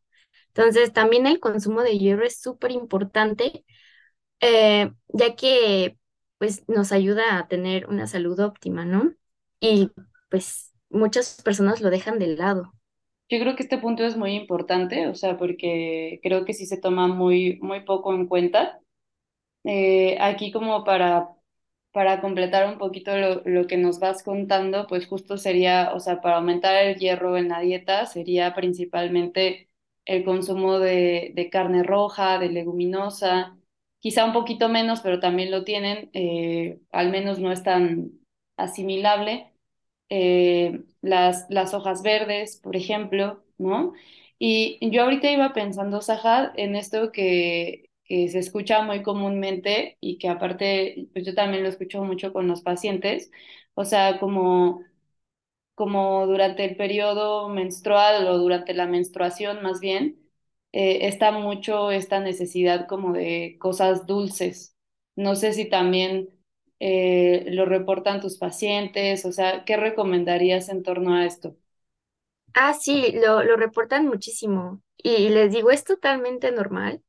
Entonces, 0.50 0.94
también 0.94 1.28
el 1.28 1.40
consumo 1.40 1.84
de 1.84 1.98
hierro 2.00 2.26
es 2.26 2.42
súper 2.42 2.72
importante, 2.72 3.66
eh, 4.42 4.92
ya 5.10 5.36
que 5.38 5.99
pues 6.40 6.64
nos 6.70 6.94
ayuda 6.94 7.40
a 7.40 7.50
tener 7.50 7.88
una 7.90 8.08
salud 8.08 8.40
óptima, 8.42 8.86
¿no? 8.86 9.14
Y 9.62 9.92
pues 10.32 10.74
muchas 10.90 11.42
personas 11.44 11.82
lo 11.82 11.92
dejan 11.92 12.20
de 12.20 12.30
lado. 12.38 12.74
Yo 13.30 13.40
creo 13.40 13.56
que 13.56 13.64
este 13.64 13.78
punto 13.78 14.04
es 14.06 14.18
muy 14.18 14.32
importante, 14.36 15.08
o 15.08 15.14
sea, 15.16 15.38
porque 15.38 16.20
creo 16.24 16.46
que 16.46 16.54
sí 16.54 16.66
se 16.66 16.78
toma 16.78 17.08
muy, 17.08 17.60
muy 17.62 17.82
poco 17.82 18.14
en 18.14 18.28
cuenta. 18.28 18.80
Eh, 19.66 20.18
aquí 20.22 20.52
como 20.54 20.84
para, 20.86 21.30
para 21.94 22.22
completar 22.22 22.68
un 22.72 22.80
poquito 22.80 23.18
lo, 23.18 23.44
lo 23.46 23.68
que 23.68 23.78
nos 23.78 24.00
vas 24.00 24.24
contando, 24.24 24.88
pues 24.88 25.08
justo 25.08 25.38
sería, 25.38 25.94
o 25.96 26.02
sea, 26.02 26.22
para 26.22 26.38
aumentar 26.38 26.76
el 26.86 26.98
hierro 26.98 27.38
en 27.38 27.50
la 27.50 27.62
dieta 27.62 28.08
sería 28.08 28.56
principalmente 28.56 29.70
el 30.06 30.26
consumo 30.26 30.80
de, 30.80 31.34
de 31.36 31.52
carne 31.52 31.84
roja, 31.84 32.40
de 32.40 32.50
leguminosa, 32.50 33.59
quizá 34.00 34.26
un 34.26 34.34
poquito 34.34 34.70
menos, 34.70 35.02
pero 35.02 35.20
también 35.20 35.52
lo 35.52 35.64
tienen, 35.64 36.10
eh, 36.14 36.80
al 36.92 37.12
menos 37.12 37.40
no 37.40 37.52
es 37.52 37.64
tan 37.64 38.12
asimilable 38.58 39.54
eh, 40.10 40.84
las, 41.02 41.46
las 41.50 41.74
hojas 41.74 42.02
verdes, 42.04 42.58
por 42.58 42.76
ejemplo, 42.76 43.44
¿no? 43.58 43.94
Y 44.40 44.80
yo 44.92 45.04
ahorita 45.04 45.32
iba 45.32 45.54
pensando, 45.54 46.02
Saja, 46.02 46.54
en 46.56 46.76
esto 46.76 47.12
que, 47.12 47.90
que 48.06 48.30
se 48.30 48.40
escucha 48.40 48.82
muy 48.84 49.04
comúnmente 49.04 49.98
y 50.02 50.18
que 50.18 50.30
aparte, 50.30 51.10
pues 51.14 51.26
yo 51.26 51.36
también 51.36 51.64
lo 51.64 51.70
escucho 51.70 52.04
mucho 52.04 52.34
con 52.34 52.48
los 52.48 52.62
pacientes, 52.62 53.32
o 53.76 53.86
sea, 53.86 54.20
como, 54.20 54.82
como 55.76 56.28
durante 56.28 56.66
el 56.66 56.76
periodo 56.78 57.50
menstrual 57.50 58.28
o 58.28 58.38
durante 58.38 58.74
la 58.74 58.88
menstruación 58.88 59.62
más 59.64 59.80
bien, 59.80 60.20
eh, 60.72 61.08
está 61.08 61.32
mucho 61.32 61.92
esta 61.92 62.20
necesidad 62.20 62.88
como 62.88 63.14
de 63.14 63.58
cosas 63.60 64.06
dulces. 64.08 64.76
No 65.16 65.36
sé 65.36 65.54
si 65.54 65.70
también 65.70 66.30
eh, 66.80 67.46
lo 67.52 67.66
reportan 67.66 68.22
tus 68.22 68.38
pacientes, 68.38 69.26
o 69.26 69.32
sea, 69.32 69.66
¿qué 69.66 69.78
recomendarías 69.78 70.70
en 70.70 70.84
torno 70.84 71.16
a 71.16 71.26
esto? 71.26 71.56
Ah, 72.54 72.74
sí, 72.74 73.12
lo, 73.14 73.44
lo 73.44 73.56
reportan 73.58 74.08
muchísimo. 74.08 74.82
Y 74.98 75.30
les 75.30 75.52
digo, 75.54 75.72
es 75.72 75.84
totalmente 75.84 76.52
normal, 76.52 77.02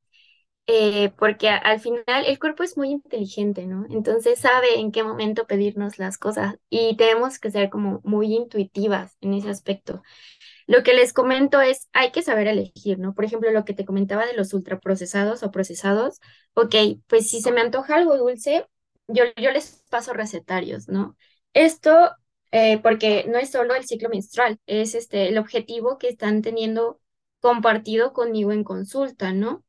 eh, 0.67 1.13
porque 1.19 1.49
al 1.51 1.81
final 1.81 2.05
el 2.27 2.39
cuerpo 2.39 2.63
es 2.65 2.77
muy 2.79 2.91
inteligente, 2.91 3.67
¿no? 3.67 3.87
Entonces 3.91 4.41
sabe 4.41 4.81
en 4.81 4.93
qué 4.93 5.05
momento 5.05 5.47
pedirnos 5.47 5.99
las 5.99 6.19
cosas 6.19 6.57
y 6.71 6.97
tenemos 6.97 7.39
que 7.41 7.51
ser 7.53 7.71
como 7.71 8.01
muy 8.05 8.35
intuitivas 8.35 9.17
en 9.23 9.35
ese 9.35 9.51
aspecto. 9.51 10.03
Lo 10.71 10.83
que 10.85 10.95
les 10.95 11.13
comento 11.13 11.61
es, 11.61 11.89
hay 11.93 12.13
que 12.13 12.23
saber 12.23 12.47
elegir, 12.47 12.99
¿no? 13.01 13.13
Por 13.15 13.25
ejemplo, 13.25 13.51
lo 13.51 13.65
que 13.65 13.75
te 13.75 13.85
comentaba 13.85 14.25
de 14.25 14.35
los 14.35 14.55
ultraprocesados 14.55 15.43
o 15.43 15.51
procesados, 15.51 16.21
ok, 16.55 16.75
pues 17.09 17.29
si 17.29 17.41
se 17.43 17.51
me 17.53 17.61
antoja 17.61 17.97
algo 17.97 18.17
dulce, 18.17 18.67
yo, 19.09 19.25
yo 19.37 19.51
les 19.51 19.85
paso 19.91 20.13
recetarios, 20.13 20.89
¿no? 20.89 21.17
Esto, 21.55 22.13
eh, 22.53 22.79
porque 22.83 23.25
no 23.29 23.39
es 23.39 23.51
solo 23.51 23.75
el 23.75 23.85
ciclo 23.85 24.09
menstrual, 24.11 24.61
es 24.67 24.95
este, 24.95 25.29
el 25.29 25.39
objetivo 25.39 25.99
que 25.99 26.09
están 26.09 26.41
teniendo 26.43 27.01
compartido 27.41 28.13
conmigo 28.13 28.53
en 28.53 28.63
consulta, 28.65 29.33
¿no? 29.33 29.65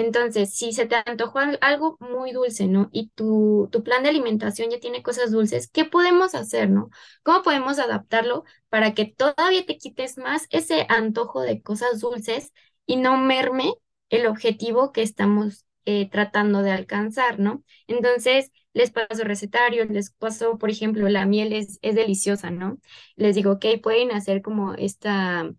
Entonces, 0.00 0.54
si 0.54 0.72
se 0.72 0.86
te 0.86 0.96
antojó 1.04 1.38
al- 1.40 1.58
algo 1.60 1.96
muy 2.00 2.32
dulce, 2.32 2.66
¿no? 2.66 2.88
Y 2.92 3.08
tu, 3.10 3.68
tu 3.72 3.82
plan 3.82 4.02
de 4.02 4.08
alimentación 4.10 4.70
ya 4.70 4.80
tiene 4.80 5.02
cosas 5.02 5.30
dulces, 5.30 5.68
¿qué 5.70 5.84
podemos 5.84 6.34
hacer, 6.34 6.70
¿no? 6.70 6.90
¿Cómo 7.22 7.42
podemos 7.42 7.78
adaptarlo 7.78 8.44
para 8.68 8.94
que 8.94 9.04
todavía 9.06 9.66
te 9.66 9.76
quites 9.78 10.16
más 10.18 10.46
ese 10.50 10.86
antojo 10.88 11.42
de 11.42 11.62
cosas 11.62 12.00
dulces 12.00 12.52
y 12.86 12.96
no 12.96 13.16
merme 13.18 13.74
el 14.08 14.26
objetivo 14.26 14.92
que 14.92 15.02
estamos 15.02 15.66
eh, 15.84 16.08
tratando 16.10 16.62
de 16.62 16.72
alcanzar, 16.72 17.38
¿no? 17.38 17.64
Entonces, 17.86 18.50
les 18.72 18.90
paso 18.90 19.24
recetarios, 19.24 19.88
les 19.90 20.10
paso, 20.12 20.58
por 20.58 20.70
ejemplo, 20.70 21.08
la 21.08 21.26
miel 21.26 21.52
es, 21.52 21.78
es 21.82 21.94
deliciosa, 21.94 22.50
¿no? 22.50 22.78
Les 23.16 23.34
digo, 23.34 23.52
ok, 23.52 23.66
pueden 23.82 24.12
hacer 24.12 24.42
como 24.42 24.74
esta 24.74 25.50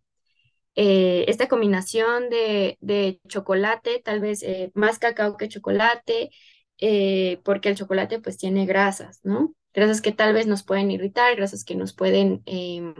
eh, 0.75 1.25
esta 1.27 1.47
combinación 1.47 2.29
de, 2.29 2.77
de 2.81 3.19
chocolate, 3.27 4.01
tal 4.03 4.19
vez 4.21 4.43
eh, 4.43 4.71
más 4.75 4.99
cacao 4.99 5.37
que 5.37 5.49
chocolate, 5.49 6.31
eh, 6.79 7.39
porque 7.43 7.69
el 7.69 7.75
chocolate 7.75 8.19
pues 8.19 8.37
tiene 8.37 8.65
grasas, 8.65 9.19
¿no? 9.23 9.53
Grasas 9.73 10.01
que 10.01 10.11
tal 10.11 10.33
vez 10.33 10.47
nos 10.47 10.63
pueden 10.63 10.91
irritar, 10.91 11.35
grasas 11.35 11.63
que 11.65 11.75
nos 11.75 11.93
pueden 11.93 12.41
em, 12.45 12.93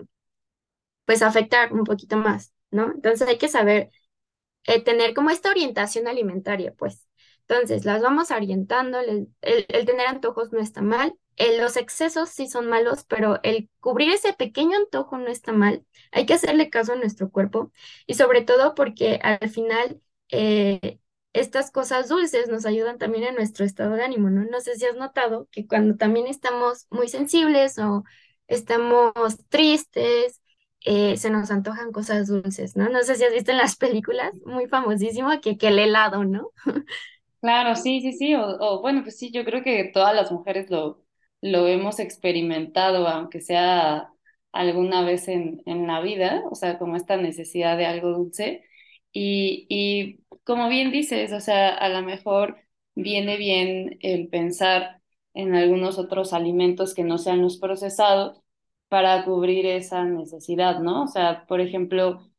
pues 1.06 1.22
afectar 1.22 1.74
un 1.74 1.84
poquito 1.84 2.18
más, 2.18 2.54
¿no? 2.72 2.92
Entonces 2.94 3.28
hay 3.28 3.38
que 3.38 3.48
saber 3.48 3.90
eh, 4.68 4.82
tener 4.84 5.16
como 5.16 5.32
esta 5.32 5.52
orientación 5.52 6.08
alimentaria, 6.08 6.74
pues. 6.78 7.08
Entonces, 7.48 7.86
las 7.86 8.02
vamos 8.04 8.32
orientando, 8.32 9.00
el, 9.00 9.30
el- 9.42 9.66
el 9.70 9.86
tener 9.88 10.08
antojos 10.08 10.54
no 10.54 10.60
está 10.62 10.82
mal, 10.84 11.16
eh, 11.38 11.58
los 11.62 11.78
excesos 11.78 12.30
sí 12.30 12.48
son 12.48 12.68
malos, 12.68 13.06
pero 13.08 13.40
el 13.44 13.70
cubrir 13.80 14.12
ese 14.12 14.34
pequeño 14.34 14.78
antojo 14.78 15.18
no 15.18 15.28
está 15.28 15.54
mal, 15.54 15.86
hay 16.12 16.26
que 16.26 16.34
hacerle 16.34 16.70
caso 16.70 16.94
a 16.94 16.96
nuestro 16.98 17.32
cuerpo 17.32 17.72
y 18.08 18.16
sobre 18.16 18.42
todo 18.42 18.76
porque 18.76 19.20
al 19.24 19.50
final 19.50 20.02
eh, 20.30 21.00
estas 21.34 21.72
cosas 21.72 22.10
dulces 22.10 22.50
nos 22.50 22.66
ayudan 22.66 22.98
también 22.98 23.26
a 23.26 23.32
nuestro 23.32 23.66
estado 23.66 23.96
de 23.96 24.04
ánimo, 24.04 24.30
¿no? 24.30 24.44
No 24.46 24.60
sé 24.62 24.76
si 24.76 24.86
has 24.86 24.96
notado 24.96 25.48
que 25.52 25.66
cuando 25.68 25.96
también 25.98 26.28
estamos 26.28 26.88
muy 26.90 27.08
sensibles 27.08 27.78
o 27.80 28.04
estamos 28.48 29.14
tristes, 29.50 30.42
eh, 30.84 31.16
se 31.18 31.30
nos 31.30 31.52
antojan 31.52 31.92
cosas 31.92 32.28
dulces, 32.28 32.76
¿no? 32.76 32.90
No 32.90 33.04
sé 33.04 33.16
si 33.16 33.24
has 33.24 33.34
visto 33.34 33.52
en 33.52 33.58
las 33.58 33.76
películas, 33.78 34.34
muy 34.46 34.68
famosísimo, 34.68 35.30
que, 35.42 35.58
que 35.58 35.68
el 35.70 35.80
helado, 35.80 36.24
¿no? 36.26 36.52
Claro, 37.42 37.76
sí, 37.76 38.02
sí, 38.02 38.14
sí, 38.14 38.36
o 38.36 38.82
bueno, 38.82 39.02
pues 39.02 39.18
sí, 39.18 39.32
yo 39.32 39.44
creo 39.44 39.64
que 39.64 39.90
todas 39.92 40.14
las 40.16 40.32
mujeres 40.32 40.70
lo, 40.70 41.04
lo 41.42 41.68
hemos 41.68 42.00
experimentado, 42.00 43.08
aunque 43.08 43.42
sea 43.42 44.14
alguna 44.52 45.04
vez 45.06 45.28
en, 45.28 45.62
en 45.66 45.88
la 45.88 46.02
vida, 46.02 46.44
o 46.52 46.56
sea, 46.56 46.78
como 46.78 46.96
esta 46.96 47.18
necesidad 47.18 47.78
de 47.78 47.86
algo 47.86 48.10
dulce. 48.12 48.64
Y, 49.12 49.66
y 49.70 50.24
como 50.44 50.70
bien 50.70 50.92
dices, 50.92 51.32
o 51.34 51.40
sea, 51.40 51.70
a 51.76 51.90
lo 51.90 52.02
mejor 52.04 52.58
viene 52.96 53.38
bien 53.38 53.98
el 54.02 54.28
pensar 54.30 55.02
en 55.34 55.56
algunos 55.56 55.98
otros 55.98 56.34
alimentos 56.34 56.94
que 56.94 57.04
no 57.04 57.18
sean 57.18 57.42
los 57.42 57.58
procesados 57.58 58.42
para 58.90 59.24
cubrir 59.26 59.66
esa 59.66 60.04
necesidad, 60.06 60.80
¿no? 60.80 61.04
O 61.04 61.08
sea, 61.08 61.46
por 61.48 61.62
ejemplo, 61.62 62.30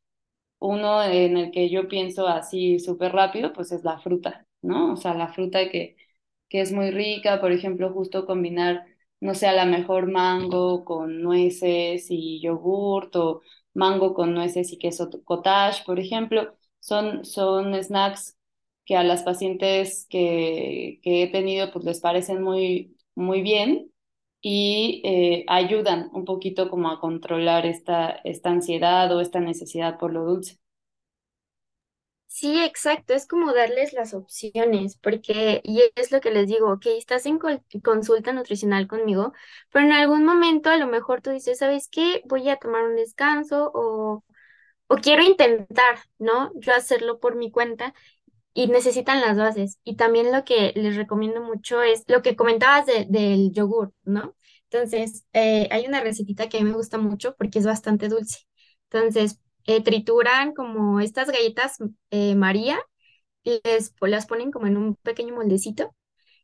uno 0.59 1.03
en 1.03 1.37
el 1.37 1.51
que 1.51 1.69
yo 1.69 1.87
pienso 1.87 2.27
así 2.27 2.79
súper 2.79 3.11
rápido, 3.13 3.53
pues 3.53 3.71
es 3.71 3.83
la 3.83 3.99
fruta, 3.99 4.45
¿no? 4.61 4.93
O 4.93 4.97
sea, 4.97 5.13
la 5.13 5.27
fruta 5.29 5.69
que, 5.69 5.97
que 6.49 6.61
es 6.61 6.71
muy 6.71 6.91
rica, 6.91 7.41
por 7.41 7.51
ejemplo, 7.51 7.91
justo 7.93 8.25
combinar, 8.25 8.85
no 9.23 9.35
sé, 9.35 9.47
a 9.47 9.53
la 9.53 9.65
mejor 9.65 10.11
mango 10.11 10.85
con 10.85 11.21
nueces 11.21 12.07
y 12.09 12.41
yogurt 12.41 13.15
o 13.15 13.41
mango 13.73 14.13
con 14.13 14.33
nueces 14.33 14.71
y 14.73 14.77
queso 14.77 15.09
cottage, 15.25 15.83
por 15.85 15.99
ejemplo, 15.99 16.55
son, 16.79 17.25
son 17.25 17.73
snacks 17.83 18.37
que 18.85 18.95
a 18.97 19.03
las 19.03 19.23
pacientes 19.23 20.05
que, 20.09 20.99
que 21.03 21.23
he 21.23 21.27
tenido, 21.31 21.71
pues 21.71 21.85
les 21.85 21.99
parecen 22.01 22.41
muy, 22.43 22.97
muy 23.15 23.41
bien 23.41 23.91
y 24.41 25.01
eh, 25.05 25.45
ayudan 25.47 26.09
un 26.13 26.25
poquito 26.25 26.69
como 26.69 26.89
a 26.91 26.99
controlar 26.99 27.65
esta, 27.65 28.09
esta 28.25 28.49
ansiedad 28.51 29.15
o 29.15 29.21
esta 29.21 29.39
necesidad 29.39 29.97
por 29.99 30.11
lo 30.13 30.25
dulce. 30.25 30.59
Sí, 32.35 32.59
exacto, 32.63 33.13
es 33.13 33.27
como 33.27 33.53
darles 33.53 33.93
las 33.93 34.13
opciones, 34.15 34.97
porque, 34.97 35.61
y 35.63 35.83
es 35.95 36.11
lo 36.11 36.19
que 36.19 36.31
les 36.31 36.47
digo, 36.47 36.71
ok, 36.73 36.87
estás 36.97 37.27
en 37.27 37.37
consulta 37.83 38.33
nutricional 38.33 38.87
conmigo, 38.87 39.33
pero 39.71 39.85
en 39.85 39.91
algún 39.91 40.25
momento 40.25 40.71
a 40.71 40.77
lo 40.77 40.87
mejor 40.87 41.21
tú 41.21 41.29
dices, 41.29 41.59
¿sabes 41.59 41.89
qué? 41.91 42.23
Voy 42.25 42.49
a 42.49 42.57
tomar 42.57 42.85
un 42.85 42.95
descanso 42.95 43.69
o, 43.75 44.23
o 44.87 44.95
quiero 44.97 45.23
intentar, 45.23 45.99
¿no? 46.19 46.51
Yo 46.55 46.73
hacerlo 46.75 47.19
por 47.19 47.35
mi 47.35 47.51
cuenta 47.51 47.93
y 48.53 48.67
necesitan 48.67 49.21
las 49.21 49.37
bases. 49.37 49.79
Y 49.83 49.95
también 49.95 50.31
lo 50.31 50.43
que 50.45 50.73
les 50.75 50.95
recomiendo 50.95 51.41
mucho 51.41 51.81
es 51.81 52.03
lo 52.07 52.21
que 52.21 52.35
comentabas 52.35 52.85
de- 52.85 53.05
del 53.09 53.51
yogur, 53.51 53.93
¿no? 54.03 54.35
Entonces, 54.69 55.25
eh, 55.33 55.67
hay 55.71 55.85
una 55.87 56.01
recetita 56.01 56.49
que 56.49 56.57
a 56.57 56.61
mí 56.61 56.69
me 56.69 56.75
gusta 56.75 56.97
mucho 56.97 57.35
porque 57.37 57.59
es 57.59 57.65
bastante 57.65 58.09
dulce. 58.09 58.39
Entonces, 58.91 59.39
eh, 59.65 59.83
trituran 59.83 60.53
como 60.53 60.99
estas 60.99 61.29
galletas 61.29 61.77
eh, 62.11 62.35
María 62.35 62.79
les, 63.43 63.93
las 64.01 64.25
ponen 64.25 64.51
como 64.51 64.67
en 64.67 64.77
un 64.77 64.95
pequeño 64.97 65.35
moldecito 65.35 65.95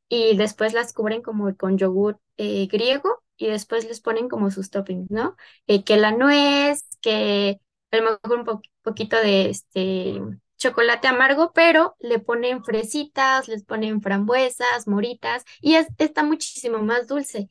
y 0.10 0.38
después 0.38 0.74
las 0.74 0.94
cubren 0.94 1.22
como 1.22 1.56
con 1.58 1.78
yogur 1.78 2.20
eh, 2.38 2.68
griego 2.68 3.24
y 3.38 3.48
después 3.48 3.86
les 3.88 4.02
ponen 4.02 4.30
como 4.30 4.52
sus 4.52 4.70
toppings, 4.70 5.10
¿no? 5.12 5.36
Eh, 5.68 5.84
que 5.84 5.98
la 5.98 6.12
nuez, 6.12 6.86
que 7.02 7.60
a 7.92 7.98
lo 7.98 8.04
mejor 8.24 8.40
un 8.40 8.46
po- 8.46 8.62
poquito 8.84 9.18
de 9.18 9.50
este 9.50 10.22
chocolate 10.58 11.08
amargo, 11.08 11.52
pero 11.54 11.96
le 12.00 12.20
ponen 12.20 12.64
fresitas, 12.64 13.48
les 13.48 13.64
ponen 13.64 14.02
frambuesas, 14.02 14.88
moritas 14.88 15.44
y 15.62 15.76
es, 15.76 15.88
está 15.98 16.24
muchísimo 16.24 16.80
más 16.80 17.08
dulce. 17.08 17.50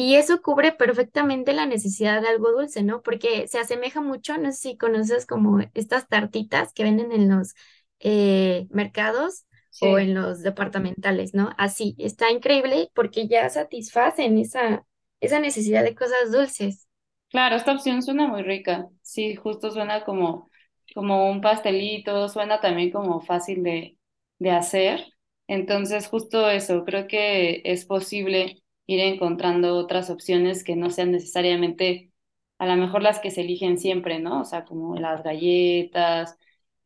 Y 0.00 0.14
eso 0.16 0.42
cubre 0.42 0.70
perfectamente 0.72 1.52
la 1.52 1.66
necesidad 1.66 2.22
de 2.22 2.28
algo 2.28 2.52
dulce, 2.52 2.84
¿no? 2.84 3.02
Porque 3.02 3.48
se 3.48 3.58
asemeja 3.58 4.00
mucho, 4.00 4.38
no 4.38 4.52
sé 4.52 4.58
si 4.70 4.76
conoces 4.76 5.26
como 5.26 5.58
estas 5.74 6.08
tartitas 6.08 6.72
que 6.72 6.84
venden 6.84 7.10
en 7.12 7.28
los 7.28 7.54
eh, 8.00 8.68
mercados 8.70 9.44
o 9.80 9.98
en 9.98 10.14
los 10.14 10.42
departamentales, 10.42 11.34
¿no? 11.34 11.50
Así, 11.58 11.96
está 11.98 12.30
increíble 12.30 12.90
porque 12.94 13.26
ya 13.28 13.48
satisfacen 13.50 14.38
esa, 14.38 14.86
esa 15.20 15.40
necesidad 15.40 15.82
de 15.84 15.94
cosas 15.96 16.30
dulces. 16.32 16.86
Claro, 17.30 17.56
esta 17.56 17.72
opción 17.72 18.02
suena 18.02 18.26
muy 18.26 18.42
rica. 18.42 18.88
Sí, 19.02 19.36
justo 19.36 19.70
suena 19.70 20.04
como, 20.04 20.50
como 20.94 21.30
un 21.30 21.40
pastelito, 21.42 22.28
suena 22.28 22.60
también 22.60 22.90
como 22.90 23.20
fácil 23.20 23.62
de, 23.62 23.98
de 24.38 24.50
hacer. 24.50 25.04
Entonces, 25.46 26.08
justo 26.08 26.48
eso, 26.50 26.84
creo 26.84 27.06
que 27.06 27.60
es 27.64 27.84
posible 27.84 28.62
ir 28.88 29.00
encontrando 29.00 29.76
otras 29.76 30.10
opciones 30.10 30.64
que 30.64 30.76
no 30.76 30.90
sean 30.90 31.12
necesariamente 31.12 32.12
a 32.58 32.66
lo 32.66 32.76
mejor 32.76 33.02
las 33.04 33.20
que 33.20 33.30
se 33.32 33.42
eligen 33.42 33.78
siempre, 33.78 34.18
¿no? 34.20 34.42
O 34.42 34.46
sea, 34.46 34.64
como 34.66 34.96
las 34.96 35.22
galletas, 35.24 36.36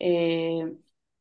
eh, 0.00 0.66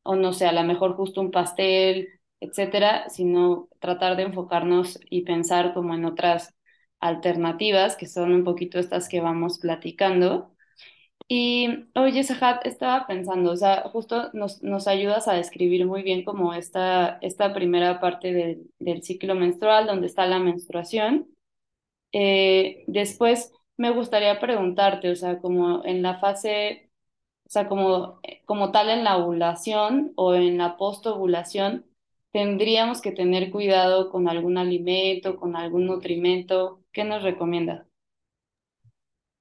o 0.02 0.16
no 0.16 0.32
sé, 0.32 0.46
a 0.46 0.52
lo 0.52 0.62
mejor 0.64 0.94
justo 0.96 1.20
un 1.20 1.30
pastel, 1.30 2.08
etcétera, 2.40 3.08
sino 3.08 3.68
tratar 3.80 4.16
de 4.16 4.24
enfocarnos 4.24 4.98
y 5.10 5.22
pensar 5.24 5.74
como 5.74 5.94
en 5.94 6.04
otras 6.04 6.54
alternativas, 7.00 7.96
que 7.96 8.06
son 8.06 8.32
un 8.32 8.44
poquito 8.44 8.78
estas 8.78 9.08
que 9.08 9.20
vamos 9.20 9.58
platicando. 9.58 10.51
Y 11.28 11.86
oye, 11.94 12.22
Sahat, 12.24 12.66
estaba 12.66 13.06
pensando, 13.06 13.52
o 13.52 13.56
sea, 13.56 13.82
justo 13.90 14.30
nos, 14.34 14.62
nos 14.62 14.86
ayudas 14.86 15.28
a 15.28 15.32
describir 15.34 15.86
muy 15.86 16.02
bien 16.02 16.24
como 16.24 16.52
esta, 16.52 17.18
esta 17.22 17.54
primera 17.54 18.00
parte 18.00 18.32
del, 18.34 18.70
del 18.78 19.02
ciclo 19.02 19.34
menstrual, 19.34 19.86
donde 19.86 20.06
está 20.08 20.26
la 20.26 20.38
menstruación. 20.38 21.28
Eh, 22.12 22.84
después 22.88 23.52
me 23.78 23.90
gustaría 23.92 24.40
preguntarte, 24.40 25.10
o 25.10 25.16
sea, 25.16 25.40
como 25.40 25.84
en 25.84 26.02
la 26.02 26.20
fase, 26.20 26.90
o 27.46 27.50
sea, 27.50 27.68
como, 27.68 28.20
como 28.46 28.72
tal 28.72 28.90
en 28.90 29.04
la 29.04 29.18
ovulación 29.18 30.12
o 30.16 30.34
en 30.34 30.58
la 30.58 30.76
postovulación, 30.78 31.86
tendríamos 32.32 33.02
que 33.02 33.12
tener 33.12 33.50
cuidado 33.52 34.10
con 34.10 34.28
algún 34.28 34.58
alimento, 34.58 35.36
con 35.38 35.56
algún 35.56 35.86
nutrimento. 35.86 36.82
¿Qué 36.92 37.04
nos 37.04 37.22
recomiendas? 37.24 37.86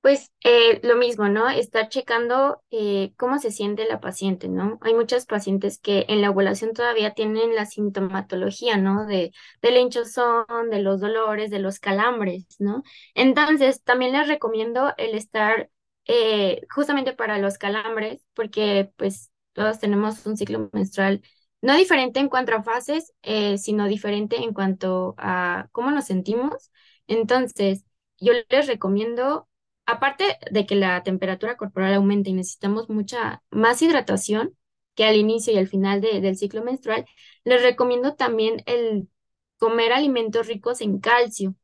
Pues 0.02 0.32
eh, 0.44 0.80
lo 0.84 0.96
mismo, 0.96 1.30
¿no? 1.30 1.48
Estar 1.50 1.88
checando 1.90 2.64
eh, 2.72 3.14
cómo 3.18 3.38
se 3.38 3.52
siente 3.52 3.86
la 3.88 4.00
paciente, 4.02 4.48
¿no? 4.50 4.80
Hay 4.82 4.96
muchas 4.96 5.28
pacientes 5.28 5.78
que 5.80 6.06
en 6.10 6.22
la 6.24 6.32
ovulación 6.32 6.74
todavía 6.74 7.14
tienen 7.14 7.54
la 7.56 7.68
sintomatología, 7.68 8.78
¿no? 8.78 9.06
De, 9.06 9.32
de 9.62 9.72
la 9.72 9.78
hinchazón, 9.80 10.46
de 10.72 10.80
los 10.82 11.02
dolores, 11.02 11.52
de 11.52 11.60
los 11.60 11.80
calambres, 11.80 12.48
¿no? 12.60 12.82
Entonces, 13.14 13.84
también 13.84 14.14
les 14.14 14.28
recomiendo 14.28 14.92
el 14.98 15.14
estar 15.14 15.70
eh, 16.08 16.62
justamente 16.74 17.14
para 17.14 17.38
los 17.38 17.60
calambres, 17.60 18.26
porque 18.34 18.92
pues 18.98 19.30
todos 19.54 19.78
tenemos 19.80 20.26
un 20.26 20.36
ciclo 20.36 20.70
menstrual 20.74 21.22
no 21.62 21.76
diferente 21.78 22.20
en 22.20 22.28
cuanto 22.30 22.56
a 22.56 22.64
fases, 22.64 23.14
eh, 23.22 23.58
sino 23.60 23.86
diferente 23.88 24.38
en 24.38 24.52
cuanto 24.54 25.14
a 25.20 25.68
cómo 25.72 25.92
nos 25.92 26.06
sentimos. 26.06 26.72
Entonces, 27.08 27.86
yo 28.20 28.34
les 28.50 28.68
recomiendo 28.68 29.48
Aparte 29.92 30.38
de 30.52 30.66
que 30.66 30.76
la 30.76 31.04
temperatura 31.04 31.58
corporal 31.58 31.94
aumenta 31.96 32.30
y 32.30 32.34
necesitamos 32.34 32.90
mucha 32.90 33.44
más 33.52 33.82
hidratación 33.82 34.56
que 34.96 35.06
al 35.06 35.16
inicio 35.16 35.54
y 35.54 35.58
al 35.58 35.68
final 35.68 36.02
de- 36.02 36.22
del 36.22 36.38
ciclo 36.38 36.64
menstrual, 36.64 37.06
les 37.44 37.62
recomiendo 37.64 38.16
también 38.16 38.64
el 38.66 39.10
comer 39.58 39.94
alimentos 39.94 40.48
ricos 40.48 40.82
en 40.82 41.00
calcio. 41.00 41.56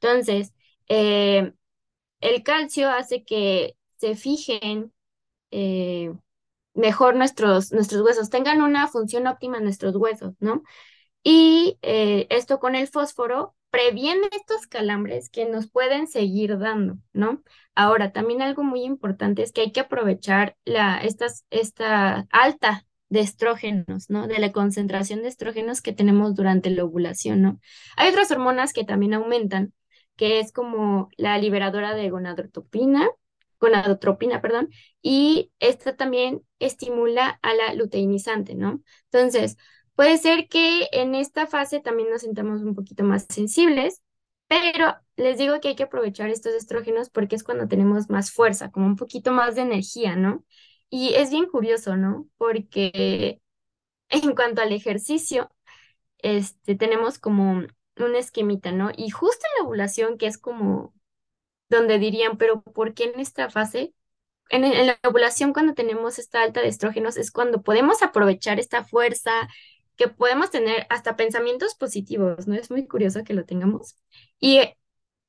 Entonces, 0.00 0.52
eh, 0.88 1.52
el 2.20 2.42
calcio 2.42 2.90
hace 2.90 3.24
que 3.24 3.76
se 3.98 4.14
fijen 4.16 4.92
eh, 5.52 6.12
mejor 6.74 7.16
nuestros, 7.16 7.72
nuestros 7.72 8.02
huesos, 8.02 8.30
tengan 8.30 8.62
una 8.62 8.88
función 8.88 9.26
óptima 9.26 9.60
nuestros 9.60 9.96
huesos, 9.96 10.34
¿no? 10.40 10.62
Y 11.22 11.78
eh, 11.82 12.26
esto 12.30 12.60
con 12.60 12.74
el 12.76 12.88
fósforo 12.88 13.54
previene 13.70 14.28
estos 14.32 14.66
calambres 14.66 15.30
que 15.30 15.46
nos 15.46 15.70
pueden 15.70 16.06
seguir 16.08 16.58
dando, 16.58 16.98
¿no? 17.12 17.42
Ahora, 17.74 18.12
también 18.12 18.42
algo 18.42 18.62
muy 18.62 18.82
importante 18.82 19.42
es 19.42 19.52
que 19.52 19.62
hay 19.62 19.72
que 19.72 19.80
aprovechar 19.80 20.56
la, 20.64 20.98
estas, 20.98 21.46
esta 21.50 22.26
alta 22.30 22.84
de 23.08 23.20
estrógenos, 23.20 24.10
¿no? 24.10 24.26
De 24.26 24.38
la 24.38 24.52
concentración 24.52 25.22
de 25.22 25.28
estrógenos 25.28 25.82
que 25.82 25.92
tenemos 25.92 26.34
durante 26.34 26.70
la 26.70 26.84
ovulación, 26.84 27.42
¿no? 27.42 27.60
Hay 27.96 28.10
otras 28.10 28.30
hormonas 28.30 28.72
que 28.72 28.84
también 28.84 29.14
aumentan, 29.14 29.72
que 30.16 30.40
es 30.40 30.52
como 30.52 31.08
la 31.16 31.38
liberadora 31.38 31.94
de 31.94 32.10
gonadotropina, 32.10 33.08
gonadotropina, 33.60 34.40
perdón, 34.40 34.70
y 35.02 35.52
esta 35.60 35.96
también 35.96 36.42
estimula 36.58 37.38
a 37.42 37.54
la 37.54 37.74
luteinizante, 37.74 38.54
¿no? 38.54 38.82
Entonces, 39.12 39.56
Puede 40.00 40.16
ser 40.16 40.48
que 40.48 40.88
en 40.92 41.14
esta 41.14 41.46
fase 41.46 41.78
también 41.78 42.08
nos 42.08 42.22
sintamos 42.22 42.62
un 42.62 42.74
poquito 42.74 43.04
más 43.04 43.26
sensibles, 43.28 44.00
pero 44.48 44.96
les 45.16 45.36
digo 45.36 45.60
que 45.60 45.68
hay 45.68 45.76
que 45.76 45.82
aprovechar 45.82 46.30
estos 46.30 46.54
estrógenos 46.54 47.10
porque 47.10 47.36
es 47.36 47.44
cuando 47.44 47.68
tenemos 47.68 48.08
más 48.08 48.32
fuerza, 48.32 48.70
como 48.70 48.86
un 48.86 48.96
poquito 48.96 49.30
más 49.30 49.56
de 49.56 49.60
energía, 49.60 50.16
¿no? 50.16 50.42
Y 50.88 51.12
es 51.16 51.28
bien 51.28 51.44
curioso, 51.44 51.98
¿no? 51.98 52.26
Porque 52.38 53.42
en 54.08 54.34
cuanto 54.34 54.62
al 54.62 54.72
ejercicio, 54.72 55.50
este, 56.16 56.76
tenemos 56.76 57.18
como 57.18 57.66
un 57.96 58.16
esquemita, 58.16 58.72
¿no? 58.72 58.92
Y 58.96 59.10
justo 59.10 59.46
en 59.52 59.62
la 59.62 59.68
ovulación, 59.68 60.16
que 60.16 60.28
es 60.28 60.38
como 60.38 60.94
donde 61.68 61.98
dirían, 61.98 62.38
pero 62.38 62.62
¿por 62.62 62.94
qué 62.94 63.04
en 63.04 63.20
esta 63.20 63.50
fase? 63.50 63.92
En, 64.48 64.64
en 64.64 64.86
la 64.86 64.98
ovulación, 65.06 65.52
cuando 65.52 65.74
tenemos 65.74 66.18
esta 66.18 66.40
alta 66.42 66.62
de 66.62 66.68
estrógenos, 66.68 67.18
es 67.18 67.30
cuando 67.30 67.60
podemos 67.62 68.02
aprovechar 68.02 68.58
esta 68.58 68.82
fuerza, 68.82 69.48
que 70.00 70.08
podemos 70.08 70.50
tener 70.50 70.86
hasta 70.88 71.14
pensamientos 71.14 71.74
positivos, 71.74 72.46
¿no? 72.48 72.54
Es 72.54 72.70
muy 72.70 72.86
curioso 72.86 73.22
que 73.22 73.34
lo 73.34 73.44
tengamos. 73.44 73.96
Y 74.38 74.56
eh, 74.56 74.78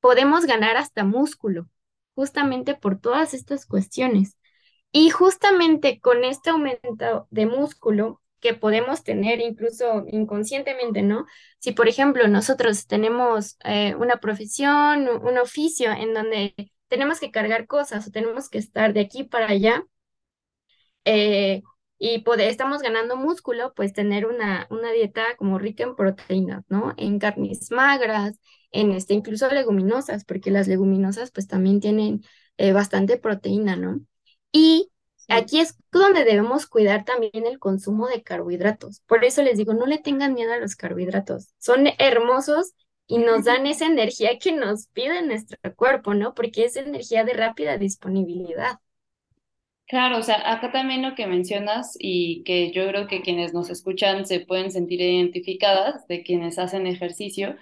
podemos 0.00 0.46
ganar 0.46 0.78
hasta 0.78 1.04
músculo, 1.04 1.68
justamente 2.14 2.74
por 2.74 2.98
todas 2.98 3.34
estas 3.34 3.66
cuestiones. 3.66 4.38
Y 4.90 5.10
justamente 5.10 6.00
con 6.00 6.24
este 6.24 6.48
aumento 6.50 7.28
de 7.30 7.44
músculo 7.44 8.22
que 8.40 8.54
podemos 8.54 9.04
tener 9.04 9.40
incluso 9.40 10.04
inconscientemente, 10.08 11.02
¿no? 11.02 11.26
Si, 11.58 11.72
por 11.72 11.86
ejemplo, 11.88 12.26
nosotros 12.28 12.86
tenemos 12.86 13.58
eh, 13.64 13.94
una 13.96 14.20
profesión, 14.20 15.06
un 15.06 15.36
oficio 15.36 15.92
en 15.92 16.14
donde 16.14 16.54
tenemos 16.88 17.20
que 17.20 17.30
cargar 17.30 17.66
cosas 17.66 18.06
o 18.08 18.10
tenemos 18.10 18.48
que 18.48 18.56
estar 18.58 18.94
de 18.94 19.00
aquí 19.00 19.24
para 19.24 19.48
allá, 19.48 19.84
eh, 21.04 21.62
y 22.04 22.18
poder, 22.22 22.50
estamos 22.50 22.82
ganando 22.82 23.14
músculo, 23.14 23.74
pues 23.74 23.92
tener 23.92 24.26
una, 24.26 24.66
una 24.70 24.90
dieta 24.90 25.22
como 25.36 25.60
rica 25.60 25.84
en 25.84 25.94
proteínas, 25.94 26.64
¿no? 26.68 26.94
En 26.96 27.20
carnes 27.20 27.70
magras, 27.70 28.40
en 28.72 28.90
este, 28.90 29.14
incluso 29.14 29.48
leguminosas, 29.48 30.24
porque 30.24 30.50
las 30.50 30.66
leguminosas 30.66 31.30
pues 31.30 31.46
también 31.46 31.78
tienen 31.78 32.24
eh, 32.56 32.72
bastante 32.72 33.18
proteína, 33.18 33.76
¿no? 33.76 34.00
Y 34.50 34.90
aquí 35.28 35.60
es 35.60 35.76
donde 35.92 36.24
debemos 36.24 36.66
cuidar 36.66 37.04
también 37.04 37.46
el 37.46 37.60
consumo 37.60 38.08
de 38.08 38.24
carbohidratos. 38.24 39.02
Por 39.06 39.24
eso 39.24 39.42
les 39.42 39.56
digo, 39.56 39.72
no 39.72 39.86
le 39.86 39.98
tengan 39.98 40.34
miedo 40.34 40.52
a 40.52 40.58
los 40.58 40.74
carbohidratos. 40.74 41.54
Son 41.58 41.86
hermosos 41.98 42.72
y 43.06 43.18
nos 43.18 43.44
dan 43.44 43.64
esa 43.66 43.86
energía 43.86 44.40
que 44.40 44.50
nos 44.50 44.88
pide 44.88 45.22
nuestro 45.22 45.56
cuerpo, 45.76 46.14
¿no? 46.14 46.34
Porque 46.34 46.64
es 46.64 46.74
energía 46.74 47.22
de 47.22 47.34
rápida 47.34 47.78
disponibilidad. 47.78 48.80
Claro, 49.92 50.16
o 50.18 50.22
sea, 50.22 50.50
acá 50.50 50.72
también 50.72 51.02
lo 51.02 51.14
que 51.14 51.26
mencionas 51.26 51.96
y 51.98 52.42
que 52.44 52.72
yo 52.72 52.86
creo 52.88 53.06
que 53.08 53.20
quienes 53.20 53.52
nos 53.52 53.68
escuchan 53.68 54.24
se 54.26 54.40
pueden 54.40 54.70
sentir 54.72 55.02
identificadas 55.02 56.06
de 56.08 56.22
quienes 56.22 56.58
hacen 56.58 56.86
ejercicio, 56.86 57.56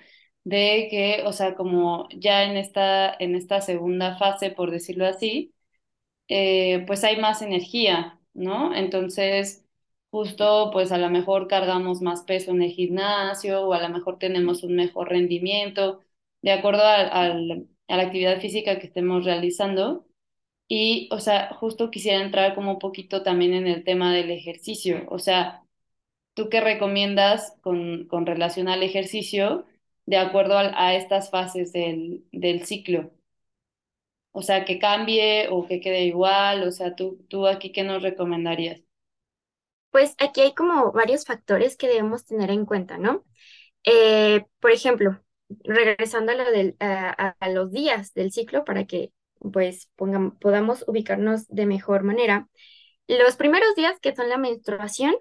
de 0.44 0.86
que, 0.92 1.24
o 1.26 1.32
sea, 1.32 1.56
como 1.56 2.08
ya 2.16 2.44
en 2.44 2.56
esta, 2.56 3.12
en 3.18 3.34
esta 3.34 3.60
segunda 3.60 4.16
fase, 4.16 4.52
por 4.52 4.70
decirlo 4.70 5.06
así, 5.06 5.52
eh, 6.28 6.84
pues 6.86 7.04
hay 7.04 7.18
más 7.20 7.42
energía, 7.42 8.20
¿no? 8.34 8.74
Entonces, 8.74 9.66
justo, 10.10 10.70
pues 10.72 10.92
a 10.92 10.98
lo 10.98 11.10
mejor 11.10 11.48
cargamos 11.48 12.02
más 12.02 12.22
peso 12.24 12.52
en 12.52 12.62
el 12.62 12.72
gimnasio 12.72 13.62
o 13.68 13.74
a 13.74 13.82
lo 13.82 13.90
mejor 13.90 14.18
tenemos 14.18 14.64
un 14.64 14.76
mejor 14.76 15.10
rendimiento 15.10 16.00
de 16.42 16.52
acuerdo 16.52 16.84
al- 16.84 17.68
a 17.88 17.96
la 17.98 18.02
actividad 18.04 18.40
física 18.40 18.78
que 18.80 18.86
estemos 18.88 19.24
realizando. 19.24 20.06
Y, 20.72 21.08
o 21.10 21.18
sea, 21.18 21.52
justo 21.54 21.90
quisiera 21.90 22.22
entrar 22.22 22.54
como 22.54 22.72
un 22.74 22.78
poquito 22.78 23.24
también 23.24 23.54
en 23.54 23.66
el 23.66 23.82
tema 23.82 24.14
del 24.14 24.30
ejercicio. 24.30 25.04
O 25.08 25.18
sea, 25.18 25.64
¿tú 26.34 26.48
qué 26.48 26.60
recomiendas 26.60 27.56
con, 27.62 28.06
con 28.06 28.24
relación 28.24 28.68
al 28.68 28.84
ejercicio 28.84 29.66
de 30.06 30.18
acuerdo 30.18 30.56
a, 30.58 30.94
estas 30.94 31.30
fases 31.30 31.72
del, 31.72 32.24
del 32.30 32.66
ciclo? 32.66 33.10
O 34.30 34.42
sea, 34.42 34.64
que 34.64 34.78
cambie 34.78 35.48
o 35.50 35.66
que 35.66 35.80
quede 35.80 36.04
igual. 36.04 36.62
O 36.62 36.70
sea, 36.70 36.94
¿tú, 36.94 37.18
tú 37.28 37.48
aquí 37.48 37.72
qué 37.72 37.82
nos 37.82 38.02
recomendarías? 38.02 38.80
Pues 39.90 40.14
aquí 40.18 40.40
hay 40.42 40.54
como 40.54 40.92
varios 40.92 41.24
factores 41.26 41.76
que 41.76 41.88
debemos 41.88 42.26
tener 42.26 42.50
en 42.52 42.64
cuenta, 42.64 42.96
¿no? 42.96 43.24
Eh, 43.82 44.46
por 44.60 44.70
ejemplo, 44.70 45.20
regresando 45.64 46.32
a 46.78 47.48
los 47.48 47.72
días 47.72 48.14
del 48.14 48.30
ciclo 48.30 48.64
para 48.64 48.84
que 48.84 49.12
pues 49.52 49.88
podamos 49.96 50.84
ubicarnos 50.86 51.46
de 51.48 51.66
mejor 51.66 52.02
manera. 52.04 52.48
Los 53.08 53.36
primeros 53.36 53.74
días, 53.74 53.98
que 54.00 54.14
son 54.14 54.28
la 54.28 54.38
menstruación, 54.38 55.14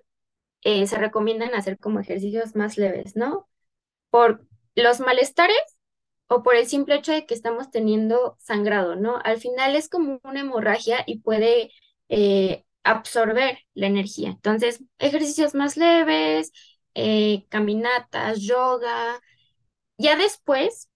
eh, 0.63 0.87
se 0.87 0.97
recomiendan 0.97 1.53
hacer 1.55 1.79
como 1.79 1.99
ejercicios 1.99 2.55
más 2.55 2.77
leves, 2.77 3.15
¿no? 3.15 3.47
Por 4.09 4.45
los 4.75 4.99
malestares 4.99 5.57
o 6.27 6.43
por 6.43 6.55
el 6.55 6.67
simple 6.67 6.95
hecho 6.95 7.11
de 7.11 7.25
que 7.25 7.33
estamos 7.33 7.71
teniendo 7.71 8.37
sangrado, 8.39 8.95
¿no? 8.95 9.19
Al 9.23 9.39
final 9.39 9.75
es 9.75 9.89
como 9.89 10.19
una 10.23 10.41
hemorragia 10.41 11.03
y 11.07 11.19
puede 11.19 11.71
eh, 12.09 12.65
absorber 12.83 13.59
la 13.73 13.87
energía. 13.87 14.29
Entonces, 14.29 14.83
ejercicios 14.99 15.55
más 15.55 15.77
leves, 15.77 16.51
eh, 16.95 17.45
caminatas, 17.49 18.41
yoga. 18.41 19.19
Ya 19.97 20.15
después 20.17 20.88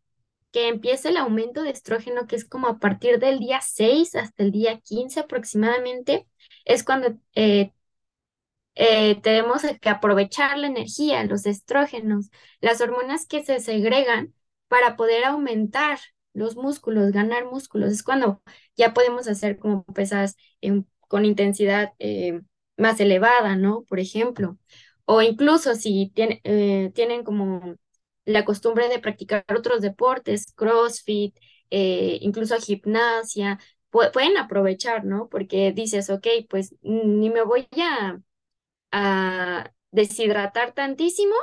que 0.54 0.70
empiece 0.70 1.10
el 1.10 1.18
aumento 1.18 1.64
de 1.64 1.72
estrógeno, 1.72 2.28
que 2.28 2.38
es 2.38 2.46
como 2.46 2.68
a 2.68 2.80
partir 2.80 3.20
del 3.20 3.40
día 3.40 3.60
6 3.62 4.16
hasta 4.16 4.44
el 4.44 4.52
día 4.52 4.80
15 4.80 5.22
aproximadamente, 5.22 6.28
es 6.66 6.84
cuando 6.84 7.18
eh, 7.36 7.74
eh, 8.76 9.20
tenemos 9.22 9.64
que 9.82 9.90
aprovechar 9.90 10.58
la 10.58 10.68
energía, 10.68 11.24
los 11.26 11.46
estrógenos, 11.46 12.30
las 12.62 12.82
hormonas 12.82 13.26
que 13.28 13.44
se 13.44 13.60
segregan 13.60 14.34
para 14.68 14.96
poder 14.96 15.26
aumentar 15.26 16.00
los 16.34 16.56
músculos, 16.56 17.12
ganar 17.12 17.46
músculos. 17.46 17.92
Es 17.92 18.04
cuando 18.04 18.42
ya 18.76 18.94
podemos 18.94 19.28
hacer 19.28 19.58
como 19.60 19.84
pesas 19.86 20.36
con 21.08 21.26
intensidad 21.26 21.94
eh, 22.00 22.42
más 22.78 23.00
elevada, 23.00 23.56
¿no? 23.56 23.84
Por 23.86 24.00
ejemplo. 24.00 24.58
O 25.06 25.22
incluso 25.22 25.76
si 25.76 26.12
tienen 26.14 27.24
como 27.24 27.76
la 28.26 28.46
costumbre 28.46 28.90
de 28.90 29.00
practicar 29.00 29.46
otros 29.56 29.82
deportes, 29.82 30.54
CrossFit, 30.56 31.36
incluso 31.70 32.58
gimnasia, 32.60 33.60
pueden 33.90 34.38
aprovechar, 34.38 35.06
¿no? 35.06 35.28
Porque 35.30 35.72
dices, 35.72 36.10
ok, 36.10 36.28
pues 36.50 36.76
ni 36.82 37.30
me 37.30 37.44
voy 37.44 37.68
a 37.80 38.20
a 38.92 39.72
deshidratar 39.92 40.74
tantísimo 40.74 41.36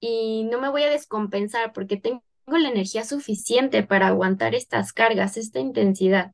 y 0.00 0.44
no 0.44 0.60
me 0.60 0.68
voy 0.68 0.82
a 0.82 0.90
descompensar 0.90 1.72
porque 1.72 1.96
tengo 1.96 2.22
la 2.46 2.68
energía 2.68 3.04
suficiente 3.04 3.82
para 3.82 4.08
aguantar 4.08 4.54
estas 4.54 4.92
cargas, 4.92 5.36
esta 5.36 5.60
intensidad. 5.60 6.32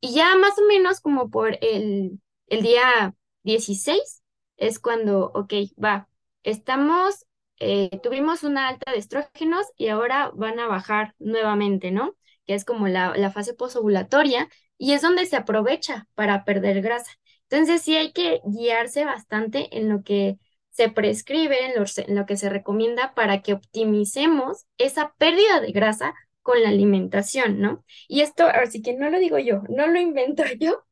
Y 0.00 0.14
ya 0.14 0.36
más 0.36 0.58
o 0.58 0.66
menos 0.66 1.00
como 1.00 1.30
por 1.30 1.58
el, 1.62 2.20
el 2.46 2.62
día 2.62 3.14
16 3.42 4.22
es 4.56 4.78
cuando, 4.78 5.30
ok, 5.34 5.54
va, 5.82 6.08
estamos, 6.42 7.26
eh, 7.60 7.90
tuvimos 8.02 8.42
una 8.42 8.68
alta 8.68 8.90
de 8.92 8.98
estrógenos 8.98 9.66
y 9.76 9.88
ahora 9.88 10.30
van 10.34 10.58
a 10.58 10.66
bajar 10.66 11.14
nuevamente, 11.18 11.90
¿no? 11.90 12.16
Que 12.46 12.54
es 12.54 12.64
como 12.64 12.88
la, 12.88 13.14
la 13.16 13.30
fase 13.30 13.54
posovulatoria 13.54 14.48
y 14.78 14.92
es 14.92 15.02
donde 15.02 15.26
se 15.26 15.36
aprovecha 15.36 16.08
para 16.14 16.44
perder 16.44 16.82
grasa. 16.82 17.12
Entonces 17.48 17.82
sí 17.82 17.96
hay 17.96 18.12
que 18.12 18.40
guiarse 18.44 19.04
bastante 19.04 19.76
en 19.76 19.88
lo 19.88 20.02
que 20.02 20.38
se 20.70 20.88
prescribe, 20.88 21.56
en 21.66 22.16
lo, 22.16 22.26
que 22.26 22.36
se 22.36 22.48
recomienda 22.48 23.12
para 23.14 23.42
que 23.42 23.52
optimicemos 23.52 24.66
esa 24.78 25.14
pérdida 25.18 25.60
de 25.60 25.72
grasa 25.72 26.14
con 26.42 26.62
la 26.62 26.70
alimentación, 26.70 27.60
¿no? 27.60 27.84
Y 28.08 28.20
esto, 28.22 28.46
así 28.46 28.80
que 28.80 28.94
no 28.94 29.10
lo 29.10 29.18
digo 29.18 29.38
yo, 29.38 29.62
no 29.68 29.88
lo 29.88 30.00
invento 30.00 30.42
yo, 30.58 30.84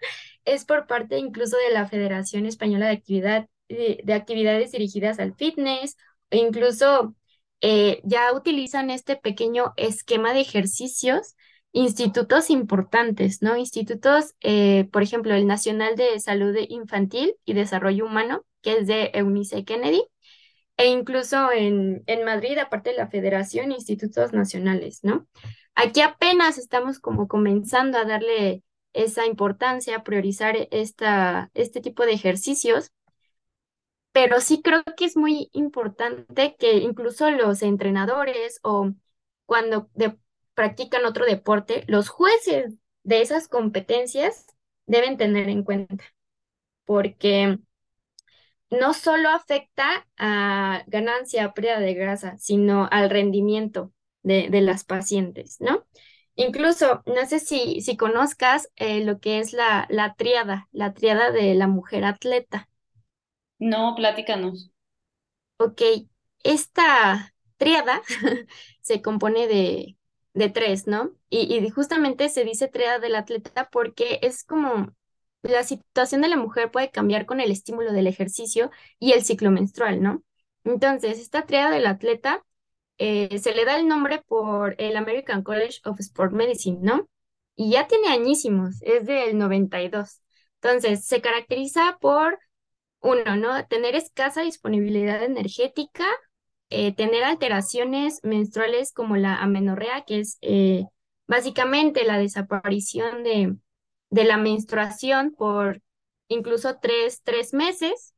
es 0.45 0.65
por 0.65 0.87
parte 0.87 1.19
incluso 1.19 1.57
de 1.57 1.73
la 1.73 1.87
Federación 1.87 2.45
Española 2.45 2.87
de, 2.87 2.93
Actividad, 2.93 3.49
de, 3.69 4.13
Actividades 4.13 4.73
Dirigidas 4.73 5.19
al 5.21 5.35
Fitness, 5.35 5.97
incluso 6.31 7.15
eh, 7.61 8.01
ya 8.05 8.33
utilizan 8.33 8.91
este 8.91 9.17
pequeño 9.17 9.73
esquema 9.77 10.33
de 10.33 10.41
ejercicios 10.41 11.35
institutos 11.73 12.51
importantes, 12.51 13.43
¿no? 13.43 13.57
Institutos, 13.57 14.35
eh, 14.41 14.89
por 14.93 15.03
ejemplo, 15.03 15.35
el 15.35 15.47
Nacional 15.47 15.97
de 15.97 16.19
Salud 16.21 16.57
Infantil 16.69 17.35
y 17.45 17.53
Desarrollo 17.55 18.07
Humano, 18.07 18.45
que 18.63 18.79
es 18.79 18.87
de 18.87 19.11
Eunice 19.15 19.65
Kennedy, 19.65 20.03
e 20.77 20.87
incluso 20.89 21.51
en, 21.53 22.03
en 22.07 22.25
Madrid, 22.25 22.59
aparte 22.59 22.91
de 22.91 22.97
la 22.97 23.09
Federación, 23.09 23.73
institutos 23.73 24.33
nacionales, 24.33 25.01
¿no? 25.03 25.27
Aquí 25.75 26.01
apenas 26.01 26.59
estamos 26.59 27.01
como 27.01 27.29
comenzando 27.29 27.99
a 27.99 28.05
darle 28.05 28.63
esa 28.93 29.27
importancia, 29.27 29.97
a 29.97 30.05
priorizar 30.05 30.57
esta, 30.71 31.51
este 31.55 31.81
tipo 31.81 32.05
de 32.05 32.13
ejercicios, 32.13 32.91
pero 34.19 34.41
sí 34.41 34.63
creo 34.63 34.83
que 34.97 35.05
es 35.05 35.17
muy 35.17 35.49
importante 35.53 36.57
que 36.59 36.79
incluso 36.79 37.31
los 37.31 37.63
entrenadores 37.63 38.59
o 38.65 38.93
cuando 39.47 39.91
de, 39.95 40.19
practican 40.55 41.05
otro 41.05 41.25
deporte, 41.25 41.85
los 41.87 42.09
jueces 42.09 42.75
de 43.05 43.23
esas 43.23 43.47
competencias 43.47 44.47
deben 44.87 45.19
tener 45.19 45.49
en 45.49 45.63
cuenta, 45.63 46.05
porque 46.85 47.61
no 48.71 48.93
solo 48.93 49.29
afecta 49.29 50.09
a 50.17 50.83
ganancia 50.89 51.53
pérdida 51.53 51.79
de 51.79 51.95
grasa, 51.95 52.37
sino 52.39 52.89
al 52.91 53.11
rendimiento 53.11 53.93
de, 54.25 54.49
las 54.63 54.83
pacientes, 54.83 55.61
¿no? 55.61 55.87
Incluso, 56.35 57.05
no 57.07 57.25
sé 57.25 57.39
si, 57.39 57.83
si 57.83 57.97
conozcas 57.97 58.69
eh, 58.75 59.05
lo 59.05 59.21
que 59.21 59.39
es 59.39 59.53
la, 59.53 59.87
la 59.91 60.15
tríada, 60.15 60.67
la 60.73 60.93
tríada 60.93 61.31
de 61.31 61.55
la 61.55 61.69
mujer 61.69 62.05
atleta. 62.05 62.68
No, 63.59 63.95
platícanos. 63.97 64.71
Ok, 65.59 65.83
esta 66.45 67.35
tríada 67.57 68.03
se 68.81 69.03
compone 69.03 69.47
de 69.49 69.99
de 70.39 70.49
tres, 70.49 70.87
¿no? 70.87 71.13
Y, 71.29 71.69
justamente 71.71 72.29
se 72.31 72.45
dice 72.45 72.69
triada 72.69 72.99
del 72.99 73.17
atleta 73.17 73.69
porque 73.71 74.21
es 74.23 74.45
como 74.45 74.95
la 75.43 75.63
situación 75.65 76.23
de 76.23 76.29
la 76.29 76.37
mujer 76.37 76.71
puede 76.71 76.91
cambiar 76.91 77.27
con 77.27 77.41
el 77.41 77.51
estímulo 77.51 77.93
del 77.93 78.07
ejercicio 78.07 78.71
y 78.99 79.13
el 79.13 79.25
ciclo 79.25 79.51
menstrual, 79.51 80.03
¿no? 80.03 80.23
Entonces, 80.65 81.19
esta 81.19 81.47
triada 81.47 81.71
del 81.71 81.87
atleta 81.87 82.45
eh, 82.99 83.39
se 83.39 83.55
le 83.55 83.65
da 83.65 83.79
el 83.79 83.89
nombre 83.89 84.23
por 84.27 84.75
el 84.79 84.97
American 84.97 85.43
College 85.43 85.81
of 85.85 86.01
Sport 86.01 86.33
Medicine, 86.33 86.79
¿no? 86.83 87.09
Y 87.57 87.73
ya 87.73 87.87
tiene 87.89 88.09
añísimos, 88.09 88.77
es 88.83 89.07
del 89.07 89.39
92. 89.39 90.23
Entonces, 90.63 91.05
se 91.05 91.21
caracteriza 91.21 91.99
por, 92.01 92.39
uno, 93.01 93.37
¿no? 93.37 93.67
Tener 93.67 93.95
escasa 93.95 94.43
disponibilidad 94.43 95.23
energética, 95.23 96.07
eh, 96.71 96.95
tener 96.95 97.25
alteraciones 97.25 98.21
menstruales 98.23 98.93
como 98.93 99.17
la 99.17 99.37
amenorrea, 99.37 100.05
que 100.05 100.21
es 100.21 100.39
eh, 100.43 100.85
básicamente 101.27 102.05
la 102.05 102.19
desaparición 102.19 103.23
de, 103.25 103.57
de, 104.11 104.25
la 104.25 104.37
menstruación 104.37 105.35
por 105.37 105.83
incluso 106.29 106.79
tres, 106.81 107.23
tres 107.25 107.55
meses 107.55 108.15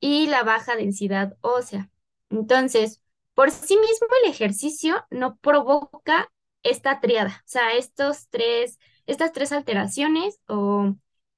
y 0.00 0.26
la 0.26 0.42
baja 0.42 0.76
densidad 0.76 1.36
ósea. 1.40 1.90
Entonces, 2.30 3.00
por 3.34 3.50
sí 3.50 3.76
mismo 3.76 4.08
el 4.24 4.30
ejercicio 4.30 5.04
no 5.10 5.36
provoca 5.36 6.30
esta 6.62 7.00
triada, 7.00 7.42
o 7.44 7.48
sea, 7.48 7.74
estos 7.74 8.28
tres, 8.28 8.78
estas 9.06 9.32
tres 9.32 9.52
alteraciones 9.52 10.40
o 10.48 10.94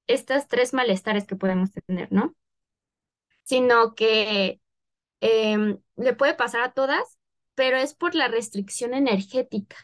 estas 0.07 0.49
tres 0.49 0.72
malestares 0.72 1.27
que 1.27 1.37
podemos 1.37 1.72
tener, 1.72 2.12
¿no? 2.12 2.35
Sino 3.46 3.94
que 3.94 4.61
Em, 5.20 5.78
le 5.96 6.14
puede 6.14 6.35
pasar 6.35 6.62
a 6.62 6.72
todas, 6.72 7.18
pero 7.54 7.76
es 7.76 7.94
por 7.94 8.14
la 8.14 8.28
restricción 8.28 8.94
energética. 8.94 9.76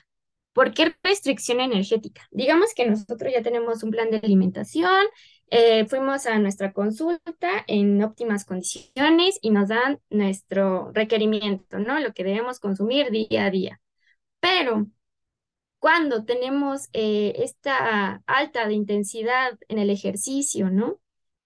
¿Por 0.53 0.75
qué 0.75 0.95
restricción 1.03 1.61
energética? 1.61 2.29
Digamos 2.31 2.75
que 2.75 2.87
nosotros 2.87 3.33
ya 3.33 3.43
tenemos 3.43 3.83
un 3.83 3.91
plan 3.91 4.11
de 4.11 4.19
alimentación, 4.19 5.07
eh, 5.51 5.87
fuimos 5.87 6.27
a 6.27 6.39
nuestra 6.39 6.73
consulta 6.73 7.65
en 7.67 8.03
óptimas 8.03 8.45
condiciones 8.45 9.39
y 9.43 9.51
nos 9.51 9.69
dan 9.69 10.01
nuestro 10.11 10.93
requerimiento, 10.93 11.79
¿no? 11.79 11.99
Lo 12.01 12.13
que 12.13 12.25
debemos 12.25 12.61
consumir 12.61 13.11
día 13.11 13.47
a 13.47 13.51
día. 13.51 13.81
Pero 14.41 14.87
cuando 15.79 16.25
tenemos 16.25 16.89
eh, 16.93 17.35
esta 17.39 18.23
alta 18.27 18.67
de 18.69 18.75
intensidad 18.75 19.59
en 19.69 19.79
el 19.79 19.91
ejercicio, 19.91 20.71
¿no? 20.71 21.01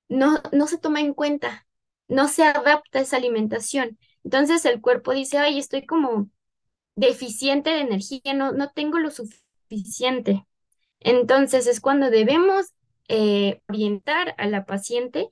No, 0.09 0.41
no 0.53 0.67
se 0.67 0.79
toma 0.79 1.01
en 1.01 1.15
cuenta 1.15 1.66
no 2.09 2.29
se 2.29 2.45
adapta 2.45 3.01
esa 3.01 3.17
alimentación. 3.17 3.99
Entonces 4.25 4.65
el 4.65 4.81
cuerpo 4.81 5.13
dice, 5.13 5.39
ay, 5.39 5.59
estoy 5.59 5.87
como 5.87 6.31
deficiente 6.97 7.71
de 7.71 7.81
energía, 7.81 8.35
no, 8.35 8.53
no 8.53 8.71
tengo 8.71 8.99
lo 8.99 9.11
suficiente. 9.11 10.47
Entonces 11.01 11.67
es 11.67 11.81
cuando 11.81 12.11
debemos 12.11 12.73
eh, 13.09 13.61
orientar 13.69 14.35
a 14.39 14.47
la 14.49 14.65
paciente 14.65 15.31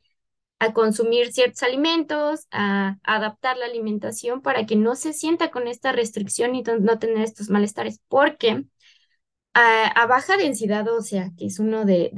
a 0.61 0.73
consumir 0.73 1.33
ciertos 1.33 1.63
alimentos, 1.63 2.47
a, 2.51 2.99
adaptar 3.03 3.57
la 3.57 3.67
alimentación 3.67 4.43
para 4.43 4.67
que 4.67 4.77
no 4.77 4.95
se 4.95 5.13
sienta 5.13 5.51
con 5.51 5.67
esta 5.69 5.93
restricción 5.93 6.55
y 6.55 6.63
no 6.63 6.99
tener 6.99 7.23
estos 7.23 7.51
malestares, 7.51 8.01
porque 8.09 8.65
a, 9.55 10.07
baja 10.07 10.37
densidad 10.37 10.89
ósea, 10.89 11.31
que 11.37 11.47
es 11.47 11.59
uno 11.59 11.85
de, 11.85 12.11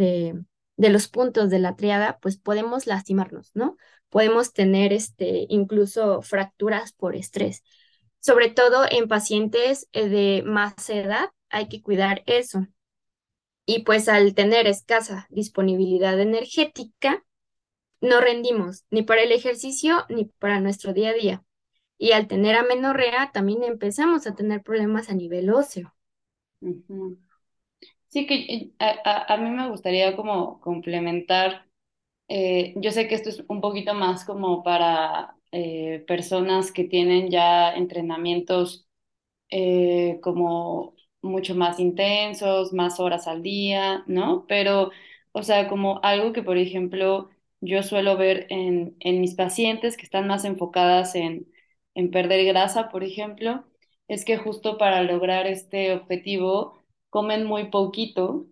de 0.77 0.90
los 0.90 1.09
puntos 1.09 1.51
de 1.51 1.59
la 1.59 1.77
triada, 1.77 2.19
pues 2.21 2.37
podemos 2.37 2.87
lastimarnos, 2.87 3.51
¿no? 3.55 3.77
Podemos 4.11 4.53
tener 4.53 4.92
este, 4.92 5.47
incluso 5.49 6.23
fracturas 6.23 6.92
por 6.92 7.16
estrés. 7.16 7.62
Sobre 8.21 8.51
todo 8.51 8.85
en 8.90 9.09
pacientes 9.09 9.88
eh, 9.92 10.09
de 10.09 10.42
más 10.45 10.75
edad, 10.90 11.31
hay 11.51 11.69
que 11.69 11.83
cuidar 11.83 12.23
eso. 12.27 12.66
Y 13.66 13.83
pues 13.85 14.09
al 14.09 14.35
tener 14.35 14.66
escasa 14.66 15.27
disponibilidad 15.31 16.19
energética, 16.21 17.25
no 18.01 18.21
rendimos 18.21 18.87
ni 18.90 19.03
para 19.03 19.23
el 19.23 19.33
ejercicio 19.33 20.07
ni 20.11 20.27
para 20.27 20.61
nuestro 20.61 20.92
día 20.95 21.11
a 21.11 21.14
día. 21.14 21.45
Y 21.99 22.12
al 22.12 22.29
tener 22.29 22.57
amenorrea, 22.57 23.33
también 23.33 23.64
empezamos 23.64 24.27
a 24.27 24.35
tener 24.37 24.62
problemas 24.62 25.11
a 25.11 25.14
nivel 25.14 25.51
óseo. 25.51 25.95
Sí 28.09 28.27
que 28.27 28.35
eh, 28.55 28.73
a, 28.79 28.88
a- 29.05 29.35
a 29.35 29.37
mí 29.37 29.51
me 29.51 29.69
gustaría 29.71 30.16
como 30.16 30.61
complementar, 30.61 31.65
eh, 32.28 32.74
yo 32.76 32.90
sé 32.92 33.08
que 33.08 33.14
esto 33.14 33.28
es 33.30 33.44
un 33.48 33.60
poquito 33.60 33.94
más 33.94 34.24
como 34.24 34.62
para 34.62 35.36
eh, 35.52 36.04
personas 36.06 36.72
que 36.72 36.84
tienen 36.84 37.30
ya 37.30 37.74
entrenamientos 37.74 38.86
eh, 39.50 40.20
como 40.22 40.94
mucho 41.22 41.54
más 41.54 41.80
intensos, 41.80 42.72
más 42.72 43.00
horas 43.00 43.26
al 43.28 43.42
día, 43.42 44.04
¿no? 44.06 44.46
Pero, 44.48 44.90
o 45.32 45.42
sea, 45.42 45.68
como 45.68 46.00
algo 46.02 46.32
que, 46.32 46.42
por 46.42 46.58
ejemplo, 46.58 47.30
yo 47.60 47.82
suelo 47.82 48.16
ver 48.16 48.46
en, 48.50 48.96
en 49.00 49.20
mis 49.20 49.34
pacientes 49.34 49.96
que 49.96 50.04
están 50.04 50.26
más 50.28 50.44
enfocadas 50.44 51.14
en, 51.14 51.46
en 51.94 52.10
perder 52.10 52.44
grasa, 52.46 52.88
por 52.90 53.04
ejemplo, 53.04 53.64
es 54.08 54.24
que 54.24 54.36
justo 54.36 54.78
para 54.78 55.02
lograr 55.02 55.46
este 55.46 55.92
objetivo 55.94 56.82
comen 57.10 57.44
muy 57.46 57.70
poquito 57.70 58.46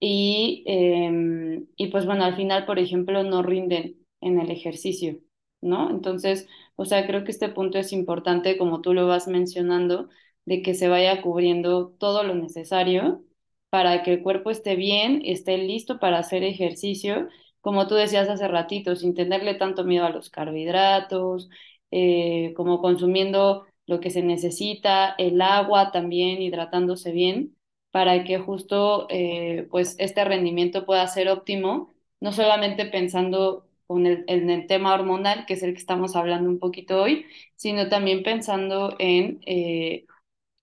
y, 0.00 0.64
eh, 0.66 1.64
y 1.76 1.88
pues 1.88 2.06
bueno, 2.06 2.24
al 2.24 2.36
final, 2.36 2.66
por 2.66 2.78
ejemplo, 2.78 3.22
no 3.22 3.42
rinden 3.42 3.96
en 4.20 4.40
el 4.40 4.50
ejercicio, 4.50 5.18
¿no? 5.60 5.90
Entonces, 5.90 6.48
o 6.76 6.84
sea, 6.84 7.06
creo 7.06 7.24
que 7.24 7.30
este 7.32 7.48
punto 7.48 7.78
es 7.78 7.92
importante, 7.92 8.58
como 8.58 8.80
tú 8.82 8.92
lo 8.94 9.06
vas 9.06 9.28
mencionando, 9.28 10.08
de 10.44 10.62
que 10.62 10.74
se 10.74 10.88
vaya 10.88 11.22
cubriendo 11.22 11.88
todo 11.98 12.22
lo 12.22 12.34
necesario 12.34 13.24
para 13.70 14.02
que 14.02 14.12
el 14.14 14.22
cuerpo 14.22 14.50
esté 14.50 14.76
bien, 14.76 15.22
esté 15.24 15.58
listo 15.58 15.98
para 15.98 16.18
hacer 16.18 16.42
ejercicio, 16.44 17.28
como 17.60 17.86
tú 17.88 17.94
decías 17.94 18.28
hace 18.28 18.46
ratito, 18.48 18.94
sin 18.96 19.14
tenerle 19.14 19.54
tanto 19.54 19.84
miedo 19.84 20.04
a 20.06 20.10
los 20.10 20.30
carbohidratos, 20.30 21.48
eh, 21.90 22.52
como 22.56 22.80
consumiendo 22.80 23.66
lo 23.86 24.00
que 24.00 24.10
se 24.10 24.22
necesita, 24.22 25.14
el 25.18 25.40
agua 25.40 25.90
también, 25.92 26.42
hidratándose 26.42 27.12
bien 27.12 27.56
para 27.96 28.24
que 28.24 28.38
justo 28.38 29.06
eh, 29.08 29.66
pues 29.70 29.96
este 29.98 30.22
rendimiento 30.22 30.84
pueda 30.84 31.06
ser 31.08 31.30
óptimo, 31.30 31.94
no 32.20 32.30
solamente 32.30 32.84
pensando 32.84 33.66
en 33.88 34.50
el 34.50 34.66
tema 34.66 34.92
hormonal, 34.92 35.46
que 35.46 35.54
es 35.54 35.62
el 35.62 35.72
que 35.72 35.80
estamos 35.80 36.14
hablando 36.14 36.50
un 36.50 36.58
poquito 36.58 37.00
hoy, 37.02 37.24
sino 37.56 37.88
también 37.88 38.22
pensando 38.22 38.94
en 38.98 39.40
eh, 39.46 40.04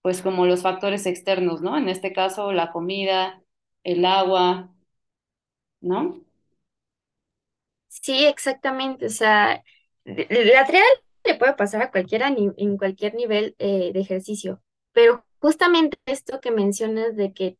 pues 0.03 0.21
como 0.21 0.45
los 0.45 0.61
factores 0.61 1.07
externos, 1.07 1.61
¿no? 1.61 1.77
En 1.77 1.89
este 1.89 2.13
caso, 2.13 2.51
la 2.53 2.71
comida, 2.71 3.41
el 3.83 4.05
agua, 4.05 4.71
¿no? 5.81 6.23
Sí, 7.87 8.25
exactamente. 8.25 9.07
O 9.07 9.09
sea, 9.09 9.63
la 10.05 10.65
triada 10.67 10.85
le 11.25 11.35
puede 11.35 11.53
pasar 11.55 11.81
a 11.81 11.91
cualquiera 11.91 12.27
en 12.29 12.77
cualquier 12.77 13.15
nivel 13.15 13.55
eh, 13.59 13.91
de 13.93 13.99
ejercicio, 13.99 14.61
pero 14.91 15.25
justamente 15.43 15.99
esto 16.07 16.41
que 16.41 16.51
mencionas 16.51 17.17
de 17.17 17.33
que 17.33 17.59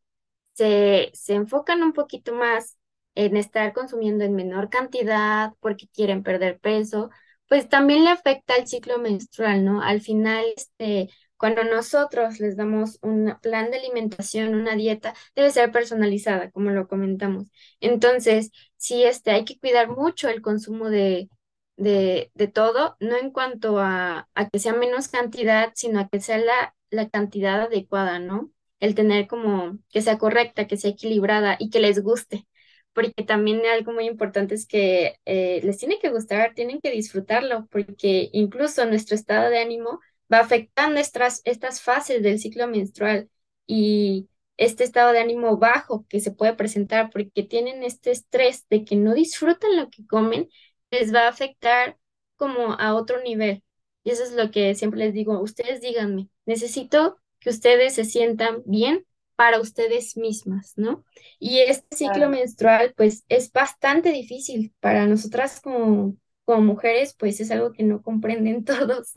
se, 0.53 1.11
se 1.13 1.33
enfocan 1.35 1.83
un 1.83 1.93
poquito 1.93 2.33
más 2.33 2.77
en 3.15 3.37
estar 3.37 3.73
consumiendo 3.73 4.23
en 4.23 4.35
menor 4.35 4.69
cantidad 4.69 5.53
porque 5.59 5.87
quieren 5.89 6.23
perder 6.23 6.59
peso, 6.59 7.09
pues 7.47 7.69
también 7.69 8.03
le 8.03 8.09
afecta 8.11 8.55
al 8.55 8.67
ciclo 8.67 8.97
menstrual, 8.99 9.63
¿no? 9.65 9.81
Al 9.83 10.01
final, 10.01 10.45
este, 10.55 11.09
cuando 11.37 11.63
nosotros 11.63 12.39
les 12.39 12.55
damos 12.57 12.97
un 13.01 13.35
plan 13.41 13.69
de 13.71 13.77
alimentación, 13.77 14.55
una 14.55 14.75
dieta, 14.75 15.13
debe 15.35 15.51
ser 15.51 15.71
personalizada, 15.71 16.51
como 16.51 16.71
lo 16.71 16.87
comentamos. 16.87 17.47
Entonces, 17.79 18.51
sí, 18.77 19.03
este, 19.03 19.31
hay 19.31 19.45
que 19.45 19.59
cuidar 19.59 19.89
mucho 19.89 20.29
el 20.29 20.41
consumo 20.41 20.89
de, 20.89 21.29
de, 21.77 22.31
de 22.35 22.47
todo, 22.47 22.95
no 22.99 23.17
en 23.17 23.31
cuanto 23.31 23.79
a, 23.79 24.29
a 24.33 24.49
que 24.49 24.59
sea 24.59 24.73
menos 24.73 25.07
cantidad, 25.09 25.71
sino 25.75 25.99
a 25.99 26.07
que 26.09 26.19
sea 26.21 26.37
la, 26.37 26.75
la 26.93 27.10
cantidad 27.10 27.62
adecuada, 27.62 28.19
¿no? 28.19 28.51
El 28.79 28.95
tener 28.95 29.27
como 29.27 29.79
que 29.91 30.01
sea 30.01 30.17
correcta, 30.17 30.67
que 30.67 30.77
sea 30.77 30.91
equilibrada 30.91 31.56
y 31.60 31.69
que 31.69 31.79
les 31.79 32.01
guste. 32.01 32.47
Porque 32.93 33.23
también 33.23 33.62
algo 33.65 33.91
muy 33.93 34.06
importante 34.06 34.56
es 34.56 34.67
que 34.67 35.15
eh, 35.25 35.62
les 35.63 35.77
tiene 35.79 35.99
que 35.99 36.10
gustar, 36.10 36.53
tienen 36.53 36.79
que 36.82 36.91
disfrutarlo, 36.91 37.67
porque 37.71 38.29
incluso 38.34 38.86
nuestro 38.86 39.15
estado 39.15 39.49
de 39.49 39.60
ánimo 39.60 39.99
va 40.32 40.39
afectando 40.39 40.99
estas, 40.99 41.41
estas 41.45 41.82
fases 41.82 42.21
del 42.23 42.39
ciclo 42.39 42.67
menstrual. 42.67 43.29
Y 43.67 44.29
este 44.58 44.84
estado 44.84 45.12
de 45.13 45.19
ánimo 45.19 45.58
bajo 45.58 46.06
que 46.10 46.19
se 46.19 46.32
puede 46.32 46.53
presentar 46.53 47.10
porque 47.10 47.43
tienen 47.43 47.84
este 47.84 48.12
estrés 48.12 48.67
de 48.69 48.86
que 48.86 48.95
no 48.95 49.13
disfrutan 49.13 49.75
lo 49.77 49.89
que 49.89 50.06
comen, 50.06 50.49
les 50.91 51.13
va 51.13 51.21
a 51.25 51.29
afectar 51.29 51.97
como 52.36 52.73
a 52.73 52.93
otro 52.95 53.21
nivel. 53.21 53.63
Y 54.03 54.12
eso 54.12 54.23
es 54.23 54.34
lo 54.34 54.51
que 54.51 54.75
siempre 54.75 54.99
les 54.99 55.13
digo, 55.13 55.39
ustedes 55.41 55.82
díganme, 55.82 56.29
necesito 56.45 57.19
que 57.39 57.49
ustedes 57.49 57.95
se 57.95 58.06
sientan 58.06 58.63
bien 58.65 59.06
para 59.36 59.60
ustedes 59.60 60.15
mismas, 60.17 60.73
¿no? 60.77 61.03
Y 61.39 61.60
este 61.60 61.95
ciclo 61.95 62.29
menstrual, 62.29 62.93
pues 62.95 63.25
es 63.29 63.51
bastante 63.51 64.12
difícil 64.12 64.73
para 64.79 65.08
nosotras 65.08 65.60
como, 65.62 66.15
como 66.45 66.62
mujeres, 66.62 67.15
pues 67.17 67.39
es 67.41 67.51
algo 67.51 67.71
que 67.73 67.84
no 67.84 68.01
comprenden 68.01 68.63
todos. 68.65 69.13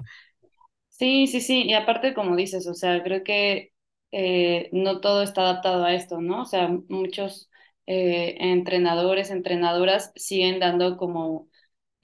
Sí, 0.89 1.27
sí, 1.27 1.41
sí, 1.43 1.65
y 1.67 1.75
aparte 1.75 2.15
como 2.15 2.37
dices, 2.37 2.67
o 2.67 2.75
sea, 2.75 3.03
creo 3.03 3.23
que 3.23 3.73
eh, 4.13 4.71
no 4.73 5.01
todo 5.01 5.23
está 5.23 5.43
adaptado 5.43 5.85
a 5.85 5.93
esto, 5.95 6.21
¿no? 6.23 6.43
O 6.43 6.45
sea, 6.47 6.69
muchos 6.89 7.51
eh, 7.87 8.37
entrenadores, 8.41 9.31
entrenadoras 9.31 10.13
siguen 10.17 10.59
dando 10.59 10.97
como 10.97 11.49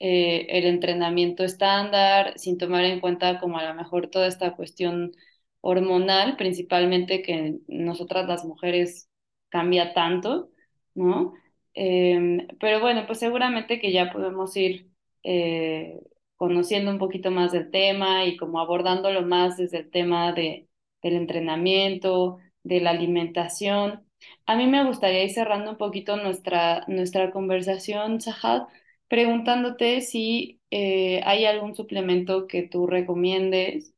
eh, 0.05 0.47
el 0.49 0.65
entrenamiento 0.65 1.45
estándar, 1.45 2.33
sin 2.37 2.57
tomar 2.57 2.83
en 2.83 2.99
cuenta 2.99 3.39
como 3.39 3.57
a 3.57 3.63
lo 3.63 3.73
mejor 3.73 4.09
toda 4.09 4.27
esta 4.27 4.53
cuestión 4.53 5.13
hormonal, 5.61 6.35
principalmente 6.35 7.21
que 7.21 7.59
nosotras 7.69 8.27
las 8.27 8.43
mujeres 8.43 9.09
cambia 9.49 9.93
tanto, 9.93 10.49
¿no? 10.93 11.33
Em, 11.73 12.47
pero 12.59 12.81
bueno, 12.81 13.05
pues 13.07 13.19
seguramente 13.19 13.79
que 13.79 13.93
ya 13.93 14.11
podemos 14.11 14.55
ir 14.57 14.89
eh, 15.23 16.01
conociendo 16.35 16.91
un 16.91 16.99
poquito 16.99 17.31
más 17.31 17.53
del 17.53 17.71
tema 17.71 18.25
y 18.25 18.35
como 18.35 18.59
abordándolo 18.59 19.21
más 19.21 19.55
desde 19.57 19.77
el 19.79 19.89
tema 19.89 20.33
de, 20.33 20.67
del 21.01 21.13
entrenamiento, 21.15 22.39
de 22.63 22.81
la 22.81 22.89
alimentación. 22.91 24.05
A 24.45 24.55
mí 24.57 24.67
me 24.67 24.83
gustaría 24.85 25.23
ir 25.23 25.31
cerrando 25.31 25.71
un 25.71 25.77
poquito 25.77 26.17
nuestra, 26.17 26.83
nuestra 26.87 27.31
conversación, 27.31 28.19
Sahad, 28.21 28.63
preguntándote 29.07 30.01
si 30.01 30.61
eh, 30.71 31.21
hay 31.25 31.45
algún 31.45 31.75
suplemento 31.75 32.47
que 32.47 32.63
tú 32.63 32.87
recomiendes 32.87 33.93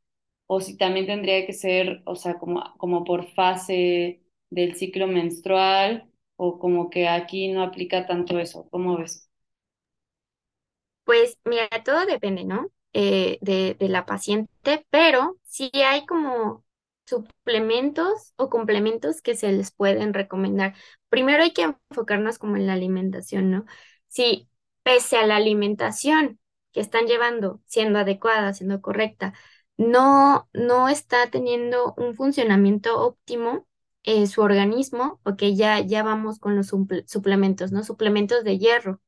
o 0.48 0.62
si 0.62 0.78
también 0.78 1.08
tendría 1.08 1.46
que 1.46 1.54
ser, 1.54 2.02
o 2.06 2.15
sea, 2.15 2.38
como, 2.39 2.76
como 2.78 3.04
por 3.04 3.28
fase 3.34 4.22
del 4.50 4.76
ciclo 4.76 5.08
menstrual 5.08 6.10
o 6.38 6.60
como 6.60 6.89
que 6.89 7.08
aquí 7.08 7.48
no 7.50 7.63
aplica 7.63 8.06
tanto 8.08 8.39
eso. 8.39 8.68
¿Cómo 8.72 8.98
ves? 8.98 9.30
Pues 11.04 11.38
mira, 11.46 11.68
todo 11.84 12.06
depende, 12.06 12.46
¿no? 12.46 12.72
Eh, 12.94 13.38
de, 13.41 13.76
de 13.80 13.89
la 13.89 14.06
paciente, 14.06 14.86
pero 14.89 15.38
sí 15.44 15.70
hay 15.76 16.06
como 16.06 16.63
suplementos 17.06 18.34
o 18.38 18.50
complementos 18.50 19.22
que 19.22 19.36
se 19.36 19.52
les 19.52 19.72
pueden 19.72 20.13
recomendar. 20.13 20.76
Primero 21.10 21.44
hay 21.44 21.52
que 21.54 21.63
enfocarnos 21.91 22.39
como 22.39 22.56
en 22.56 22.65
la 22.68 22.74
alimentación, 22.74 23.52
¿no? 23.52 23.65
Si 24.08 24.50
pese 24.86 25.17
a 25.17 25.28
la 25.28 25.38
alimentación 25.38 26.39
que 26.74 26.82
están 26.82 27.08
llevando, 27.08 27.62
siendo 27.67 28.00
adecuada, 28.00 28.54
siendo 28.56 28.82
correcta, 28.82 29.36
no, 29.78 30.50
no 30.54 30.89
está 30.89 31.30
teniendo 31.32 31.95
un 31.98 32.15
funcionamiento 32.15 33.00
óptimo 33.02 33.67
en 34.04 34.28
su 34.30 34.41
organismo, 34.43 35.21
ok, 35.26 35.43
ya, 35.56 35.82
ya 35.82 36.04
vamos 36.04 36.39
con 36.39 36.56
los 36.58 36.74
suple- 36.74 37.06
suplementos, 37.08 37.74
¿no? 37.74 37.84
Suplementos 37.86 38.45
de 38.45 38.60
hierro 38.60 39.02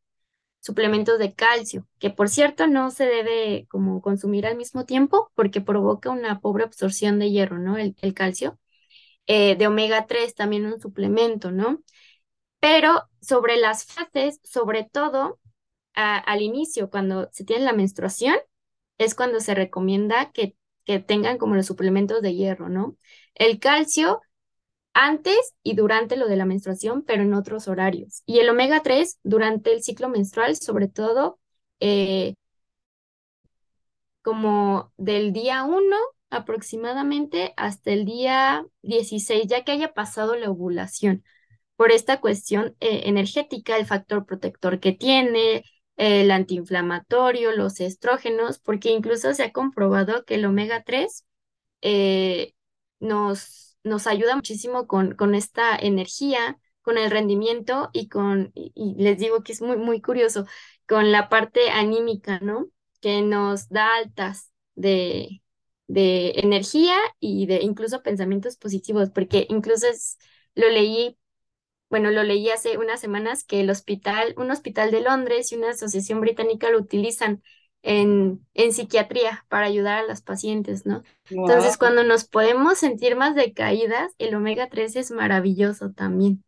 suplementos 0.62 1.20
de 1.20 1.34
calcio, 1.34 1.88
que 2.00 2.10
por 2.10 2.30
cierto 2.30 2.68
no 2.68 2.92
se 2.92 3.06
debe 3.06 3.68
como 3.70 4.02
consumir 4.02 4.46
al 4.46 4.58
mismo 4.58 4.86
tiempo 4.86 5.32
porque 5.36 5.62
provoca 5.62 6.10
una 6.12 6.40
pobre 6.42 6.64
absorción 6.66 7.20
de 7.20 7.32
hierro, 7.32 7.60
¿no? 7.60 7.78
El, 7.78 7.96
el 8.02 8.14
calcio. 8.14 8.60
Eh, 9.28 9.56
de 9.58 9.68
omega 9.68 10.08
3 10.08 10.36
también 10.36 10.66
un 10.68 10.80
suplemento, 10.82 11.52
¿no? 11.52 11.84
Pero 12.60 13.04
sobre 13.22 13.58
las 13.58 13.86
fases, 13.86 14.40
sobre 14.44 14.84
todo 14.86 15.40
al 15.98 16.42
inicio, 16.42 16.90
cuando 16.90 17.30
se 17.32 17.44
tiene 17.44 17.66
la 17.66 17.74
menstruación, 17.74 18.38
es 18.98 19.16
cuando 19.16 19.40
se 19.40 19.56
recomienda 19.56 20.32
que, 20.32 20.56
que 20.86 21.00
tengan 21.00 21.38
como 21.38 21.56
los 21.56 21.66
suplementos 21.66 22.22
de 22.22 22.36
hierro, 22.36 22.70
¿no? 22.70 22.96
El 23.36 23.60
calcio 23.60 24.22
antes 24.94 25.56
y 25.64 25.76
durante 25.76 26.18
lo 26.18 26.28
de 26.28 26.38
la 26.38 26.46
menstruación, 26.46 27.04
pero 27.04 27.24
en 27.24 27.34
otros 27.34 27.68
horarios. 27.68 28.24
Y 28.26 28.40
el 28.40 28.50
omega 28.50 28.82
3 28.84 29.20
durante 29.24 29.74
el 29.74 29.84
ciclo 29.84 30.10
menstrual, 30.10 30.56
sobre 30.56 30.88
todo 30.88 31.40
eh, 31.80 32.36
como 34.22 34.92
del 34.98 35.34
día 35.34 35.64
uno 35.64 35.96
aproximadamente 36.30 37.54
hasta 37.58 37.92
el 37.92 38.06
día 38.06 38.66
16, 38.82 39.48
ya 39.48 39.64
que 39.64 39.72
haya 39.72 39.94
pasado 39.94 40.36
la 40.36 40.50
ovulación, 40.50 41.24
por 41.78 41.92
esta 41.92 42.20
cuestión 42.20 42.76
eh, 42.80 43.04
energética, 43.06 43.78
el 43.78 43.86
factor 43.86 44.26
protector 44.26 44.80
que 44.80 44.94
tiene, 44.94 45.64
el 45.98 46.32
antiinflamatorio, 46.32 47.52
los 47.52 47.80
estrógenos, 47.80 48.60
porque 48.60 48.90
incluso 48.92 49.34
se 49.34 49.44
ha 49.44 49.52
comprobado 49.52 50.24
que 50.26 50.36
el 50.36 50.46
omega 50.46 50.84
3 50.84 51.26
eh, 51.82 52.54
nos, 53.00 53.78
nos 53.84 54.08
ayuda 54.08 54.36
muchísimo 54.36 54.88
con, 54.88 55.16
con 55.16 55.36
esta 55.36 55.76
energía, 55.76 56.60
con 56.82 56.98
el 56.98 57.12
rendimiento 57.12 57.90
y 57.94 58.08
con, 58.10 58.52
y, 58.56 58.96
les 58.98 59.18
digo 59.20 59.44
que 59.44 59.54
es 59.54 59.62
muy, 59.62 59.78
muy 59.78 60.02
curioso, 60.02 60.46
con 60.88 61.12
la 61.12 61.30
parte 61.30 61.70
anímica, 61.70 62.40
¿no? 62.40 62.68
Que 63.02 63.22
nos 63.22 63.70
da 63.70 63.96
altas 63.98 64.52
de, 64.76 65.42
de 65.88 66.34
energía 66.38 66.96
y 67.20 67.48
de 67.48 67.62
incluso 67.62 68.04
pensamientos 68.04 68.58
positivos, 68.58 69.10
porque 69.10 69.48
incluso 69.50 69.88
es, 69.88 70.18
lo 70.56 70.70
leí 70.70 71.18
bueno, 71.90 72.12
lo 72.12 72.24
leí 72.24 72.50
hace 72.50 72.78
unas 72.78 73.00
semanas 73.00 73.44
que 73.44 73.62
el 73.62 73.70
hospital, 73.70 74.34
un 74.38 74.52
hospital 74.52 74.92
de 74.92 75.02
Londres 75.02 75.52
y 75.52 75.56
una 75.56 75.72
asociación 75.72 76.22
británica 76.22 76.70
lo 76.70 76.80
utilizan 76.80 77.44
en, 77.84 78.46
en 78.54 78.74
psiquiatría 78.74 79.46
para 79.50 79.68
ayudar 79.68 80.00
a 80.00 80.08
las 80.08 80.22
pacientes, 80.22 80.86
¿no? 80.86 81.04
Entonces, 81.30 81.78
cuando 81.78 82.04
nos 82.04 82.26
podemos 82.26 82.78
sentir 82.78 83.16
más 83.16 83.36
decaídas, 83.36 84.14
el 84.18 84.36
omega 84.36 84.70
3 84.70 84.96
es 84.98 85.12
maravilloso 85.12 85.92
también. 85.92 86.44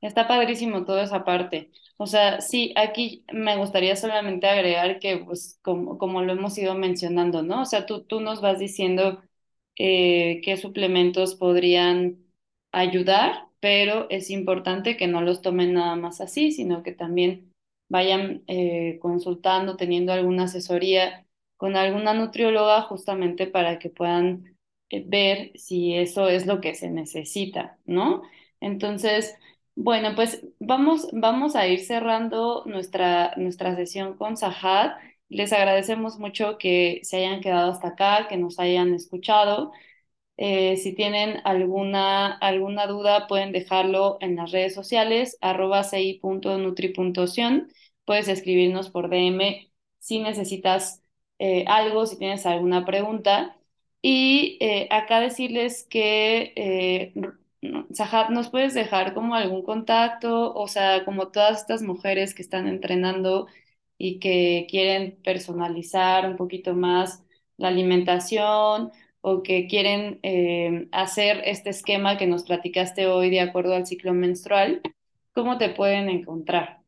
Está 0.00 0.28
padrísimo 0.28 0.84
toda 0.84 1.04
esa 1.04 1.24
parte. 1.24 1.70
O 1.96 2.06
sea, 2.06 2.40
sí, 2.42 2.74
aquí 2.76 3.24
me 3.32 3.56
gustaría 3.56 3.96
solamente 3.96 4.46
agregar 4.46 4.98
que, 4.98 5.18
pues, 5.18 5.58
como, 5.62 5.96
como 5.98 6.22
lo 6.22 6.32
hemos 6.34 6.58
ido 6.58 6.74
mencionando, 6.74 7.42
¿no? 7.42 7.62
O 7.62 7.64
sea, 7.64 7.86
tú, 7.86 8.04
tú 8.04 8.20
nos 8.20 8.40
vas 8.42 8.58
diciendo 8.58 9.22
eh, 9.76 10.40
qué 10.44 10.56
suplementos 10.58 11.34
podrían 11.36 12.18
ayudar, 12.72 13.48
pero 13.64 14.08
es 14.10 14.28
importante 14.28 14.98
que 14.98 15.06
no 15.06 15.22
los 15.22 15.40
tomen 15.40 15.72
nada 15.72 15.96
más 15.96 16.20
así, 16.20 16.52
sino 16.52 16.82
que 16.82 16.92
también 16.92 17.50
vayan 17.88 18.44
eh, 18.46 18.98
consultando, 19.00 19.78
teniendo 19.78 20.12
alguna 20.12 20.44
asesoría 20.44 21.26
con 21.56 21.74
alguna 21.74 22.12
nutrióloga 22.12 22.82
justamente 22.82 23.46
para 23.46 23.78
que 23.78 23.88
puedan 23.88 24.58
eh, 24.90 25.02
ver 25.06 25.52
si 25.54 25.94
eso 25.94 26.28
es 26.28 26.46
lo 26.46 26.60
que 26.60 26.74
se 26.74 26.90
necesita, 26.90 27.78
¿no? 27.86 28.22
Entonces... 28.60 29.34
Bueno, 29.76 30.14
pues 30.14 30.46
vamos, 30.60 31.08
vamos 31.12 31.56
a 31.56 31.66
ir 31.66 31.80
cerrando 31.80 32.62
nuestra, 32.66 33.34
nuestra 33.36 33.74
sesión 33.74 34.16
con 34.16 34.36
Sahad. 34.36 34.92
Les 35.28 35.52
agradecemos 35.52 36.18
mucho 36.18 36.58
que 36.58 37.00
se 37.02 37.16
hayan 37.16 37.40
quedado 37.40 37.72
hasta 37.72 37.88
acá, 37.88 38.28
que 38.28 38.36
nos 38.36 38.60
hayan 38.60 38.94
escuchado. 38.94 39.72
Eh, 40.36 40.76
si 40.78 40.94
tienen 40.94 41.40
alguna, 41.44 42.32
alguna 42.38 42.86
duda, 42.86 43.26
pueden 43.28 43.52
dejarlo 43.52 44.18
en 44.20 44.36
las 44.36 44.50
redes 44.52 44.74
sociales, 44.74 45.38
arroba. 45.40 45.82
Puedes 48.04 48.28
escribirnos 48.28 48.90
por 48.90 49.08
DM 49.10 49.70
si 49.98 50.20
necesitas 50.20 51.02
eh, 51.38 51.64
algo, 51.68 52.06
si 52.06 52.18
tienes 52.18 52.46
alguna 52.46 52.84
pregunta. 52.84 53.56
Y 54.02 54.58
eh, 54.60 54.88
acá 54.90 55.20
decirles 55.20 55.86
que, 55.88 57.12
Sajat, 57.92 58.30
¿nos 58.30 58.50
puedes 58.50 58.74
dejar 58.74 59.14
como 59.14 59.34
algún 59.34 59.62
contacto? 59.62 60.52
O 60.54 60.68
sea, 60.68 61.04
como 61.04 61.28
todas 61.28 61.60
estas 61.60 61.82
mujeres 61.82 62.34
que 62.34 62.42
están 62.42 62.66
entrenando 62.68 63.46
y 63.96 64.18
que 64.18 64.66
quieren 64.70 65.18
personalizar 65.22 66.28
un 66.28 66.36
poquito 66.36 66.74
más 66.74 67.22
la 67.56 67.68
alimentación 67.68 68.92
o 69.26 69.42
que 69.42 69.66
quieren 69.68 70.20
eh, 70.22 70.86
hacer 70.92 71.40
este 71.46 71.70
esquema 71.70 72.18
que 72.18 72.26
nos 72.26 72.44
platicaste 72.44 73.06
hoy 73.06 73.30
de 73.30 73.40
acuerdo 73.40 73.74
al 73.74 73.86
ciclo 73.86 74.12
menstrual, 74.12 74.82
¿cómo 75.32 75.56
te 75.56 75.70
pueden 75.70 76.10
encontrar? 76.10 76.82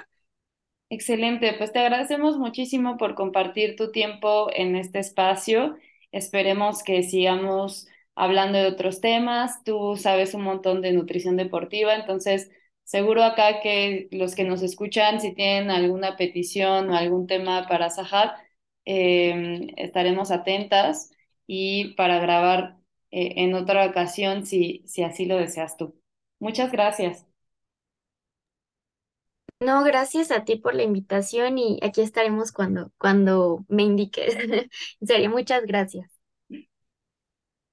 Excelente, 0.90 1.54
pues 1.58 1.72
te 1.74 1.80
agradecemos 1.80 2.38
muchísimo 2.38 2.98
por 2.98 3.16
compartir 3.16 3.76
tu 3.76 3.92
tiempo 3.92 4.50
en 4.54 4.76
este 4.76 5.00
espacio. 5.00 5.76
Esperemos 6.12 6.84
que 6.84 7.02
sigamos 7.02 7.88
hablando 8.16 8.60
de 8.60 8.68
otros 8.68 9.02
temas. 9.02 9.64
Tú 9.64 9.96
sabes 9.98 10.36
un 10.36 10.44
montón 10.44 10.82
de 10.82 10.94
nutrición 10.94 11.36
deportiva, 11.36 11.96
entonces 11.96 12.52
seguro 12.84 13.24
acá 13.24 13.62
que 13.62 14.08
los 14.12 14.36
que 14.36 14.44
nos 14.44 14.62
escuchan, 14.62 15.20
si 15.20 15.34
tienen 15.34 15.72
alguna 15.72 16.16
petición 16.16 16.90
o 16.92 16.96
algún 16.96 17.26
tema 17.26 17.68
para 17.68 17.90
Sahad, 17.90 18.32
eh, 18.86 19.68
estaremos 19.78 20.30
atentas 20.32 21.12
y 21.48 21.96
para 21.96 22.20
grabar 22.20 22.78
eh, 23.12 23.34
en 23.38 23.56
otra 23.56 23.86
ocasión 23.88 24.46
si, 24.46 24.84
si 24.86 25.02
así 25.04 25.26
lo 25.26 25.38
deseas 25.38 25.76
tú. 25.78 26.00
Muchas 26.40 26.72
gracias. 26.72 27.33
No, 29.64 29.84
gracias 29.84 30.32
a 30.32 30.44
ti 30.46 30.58
por 30.58 30.76
la 30.76 30.84
invitación 30.84 31.58
y 31.58 31.80
aquí 31.84 32.02
estaremos 32.02 32.52
cuando, 32.52 32.92
cuando 32.98 33.66
me 33.70 33.84
indiques. 33.84 34.36
En 35.02 35.08
serio, 35.08 35.30
muchas 35.30 35.64
gracias. 35.66 36.13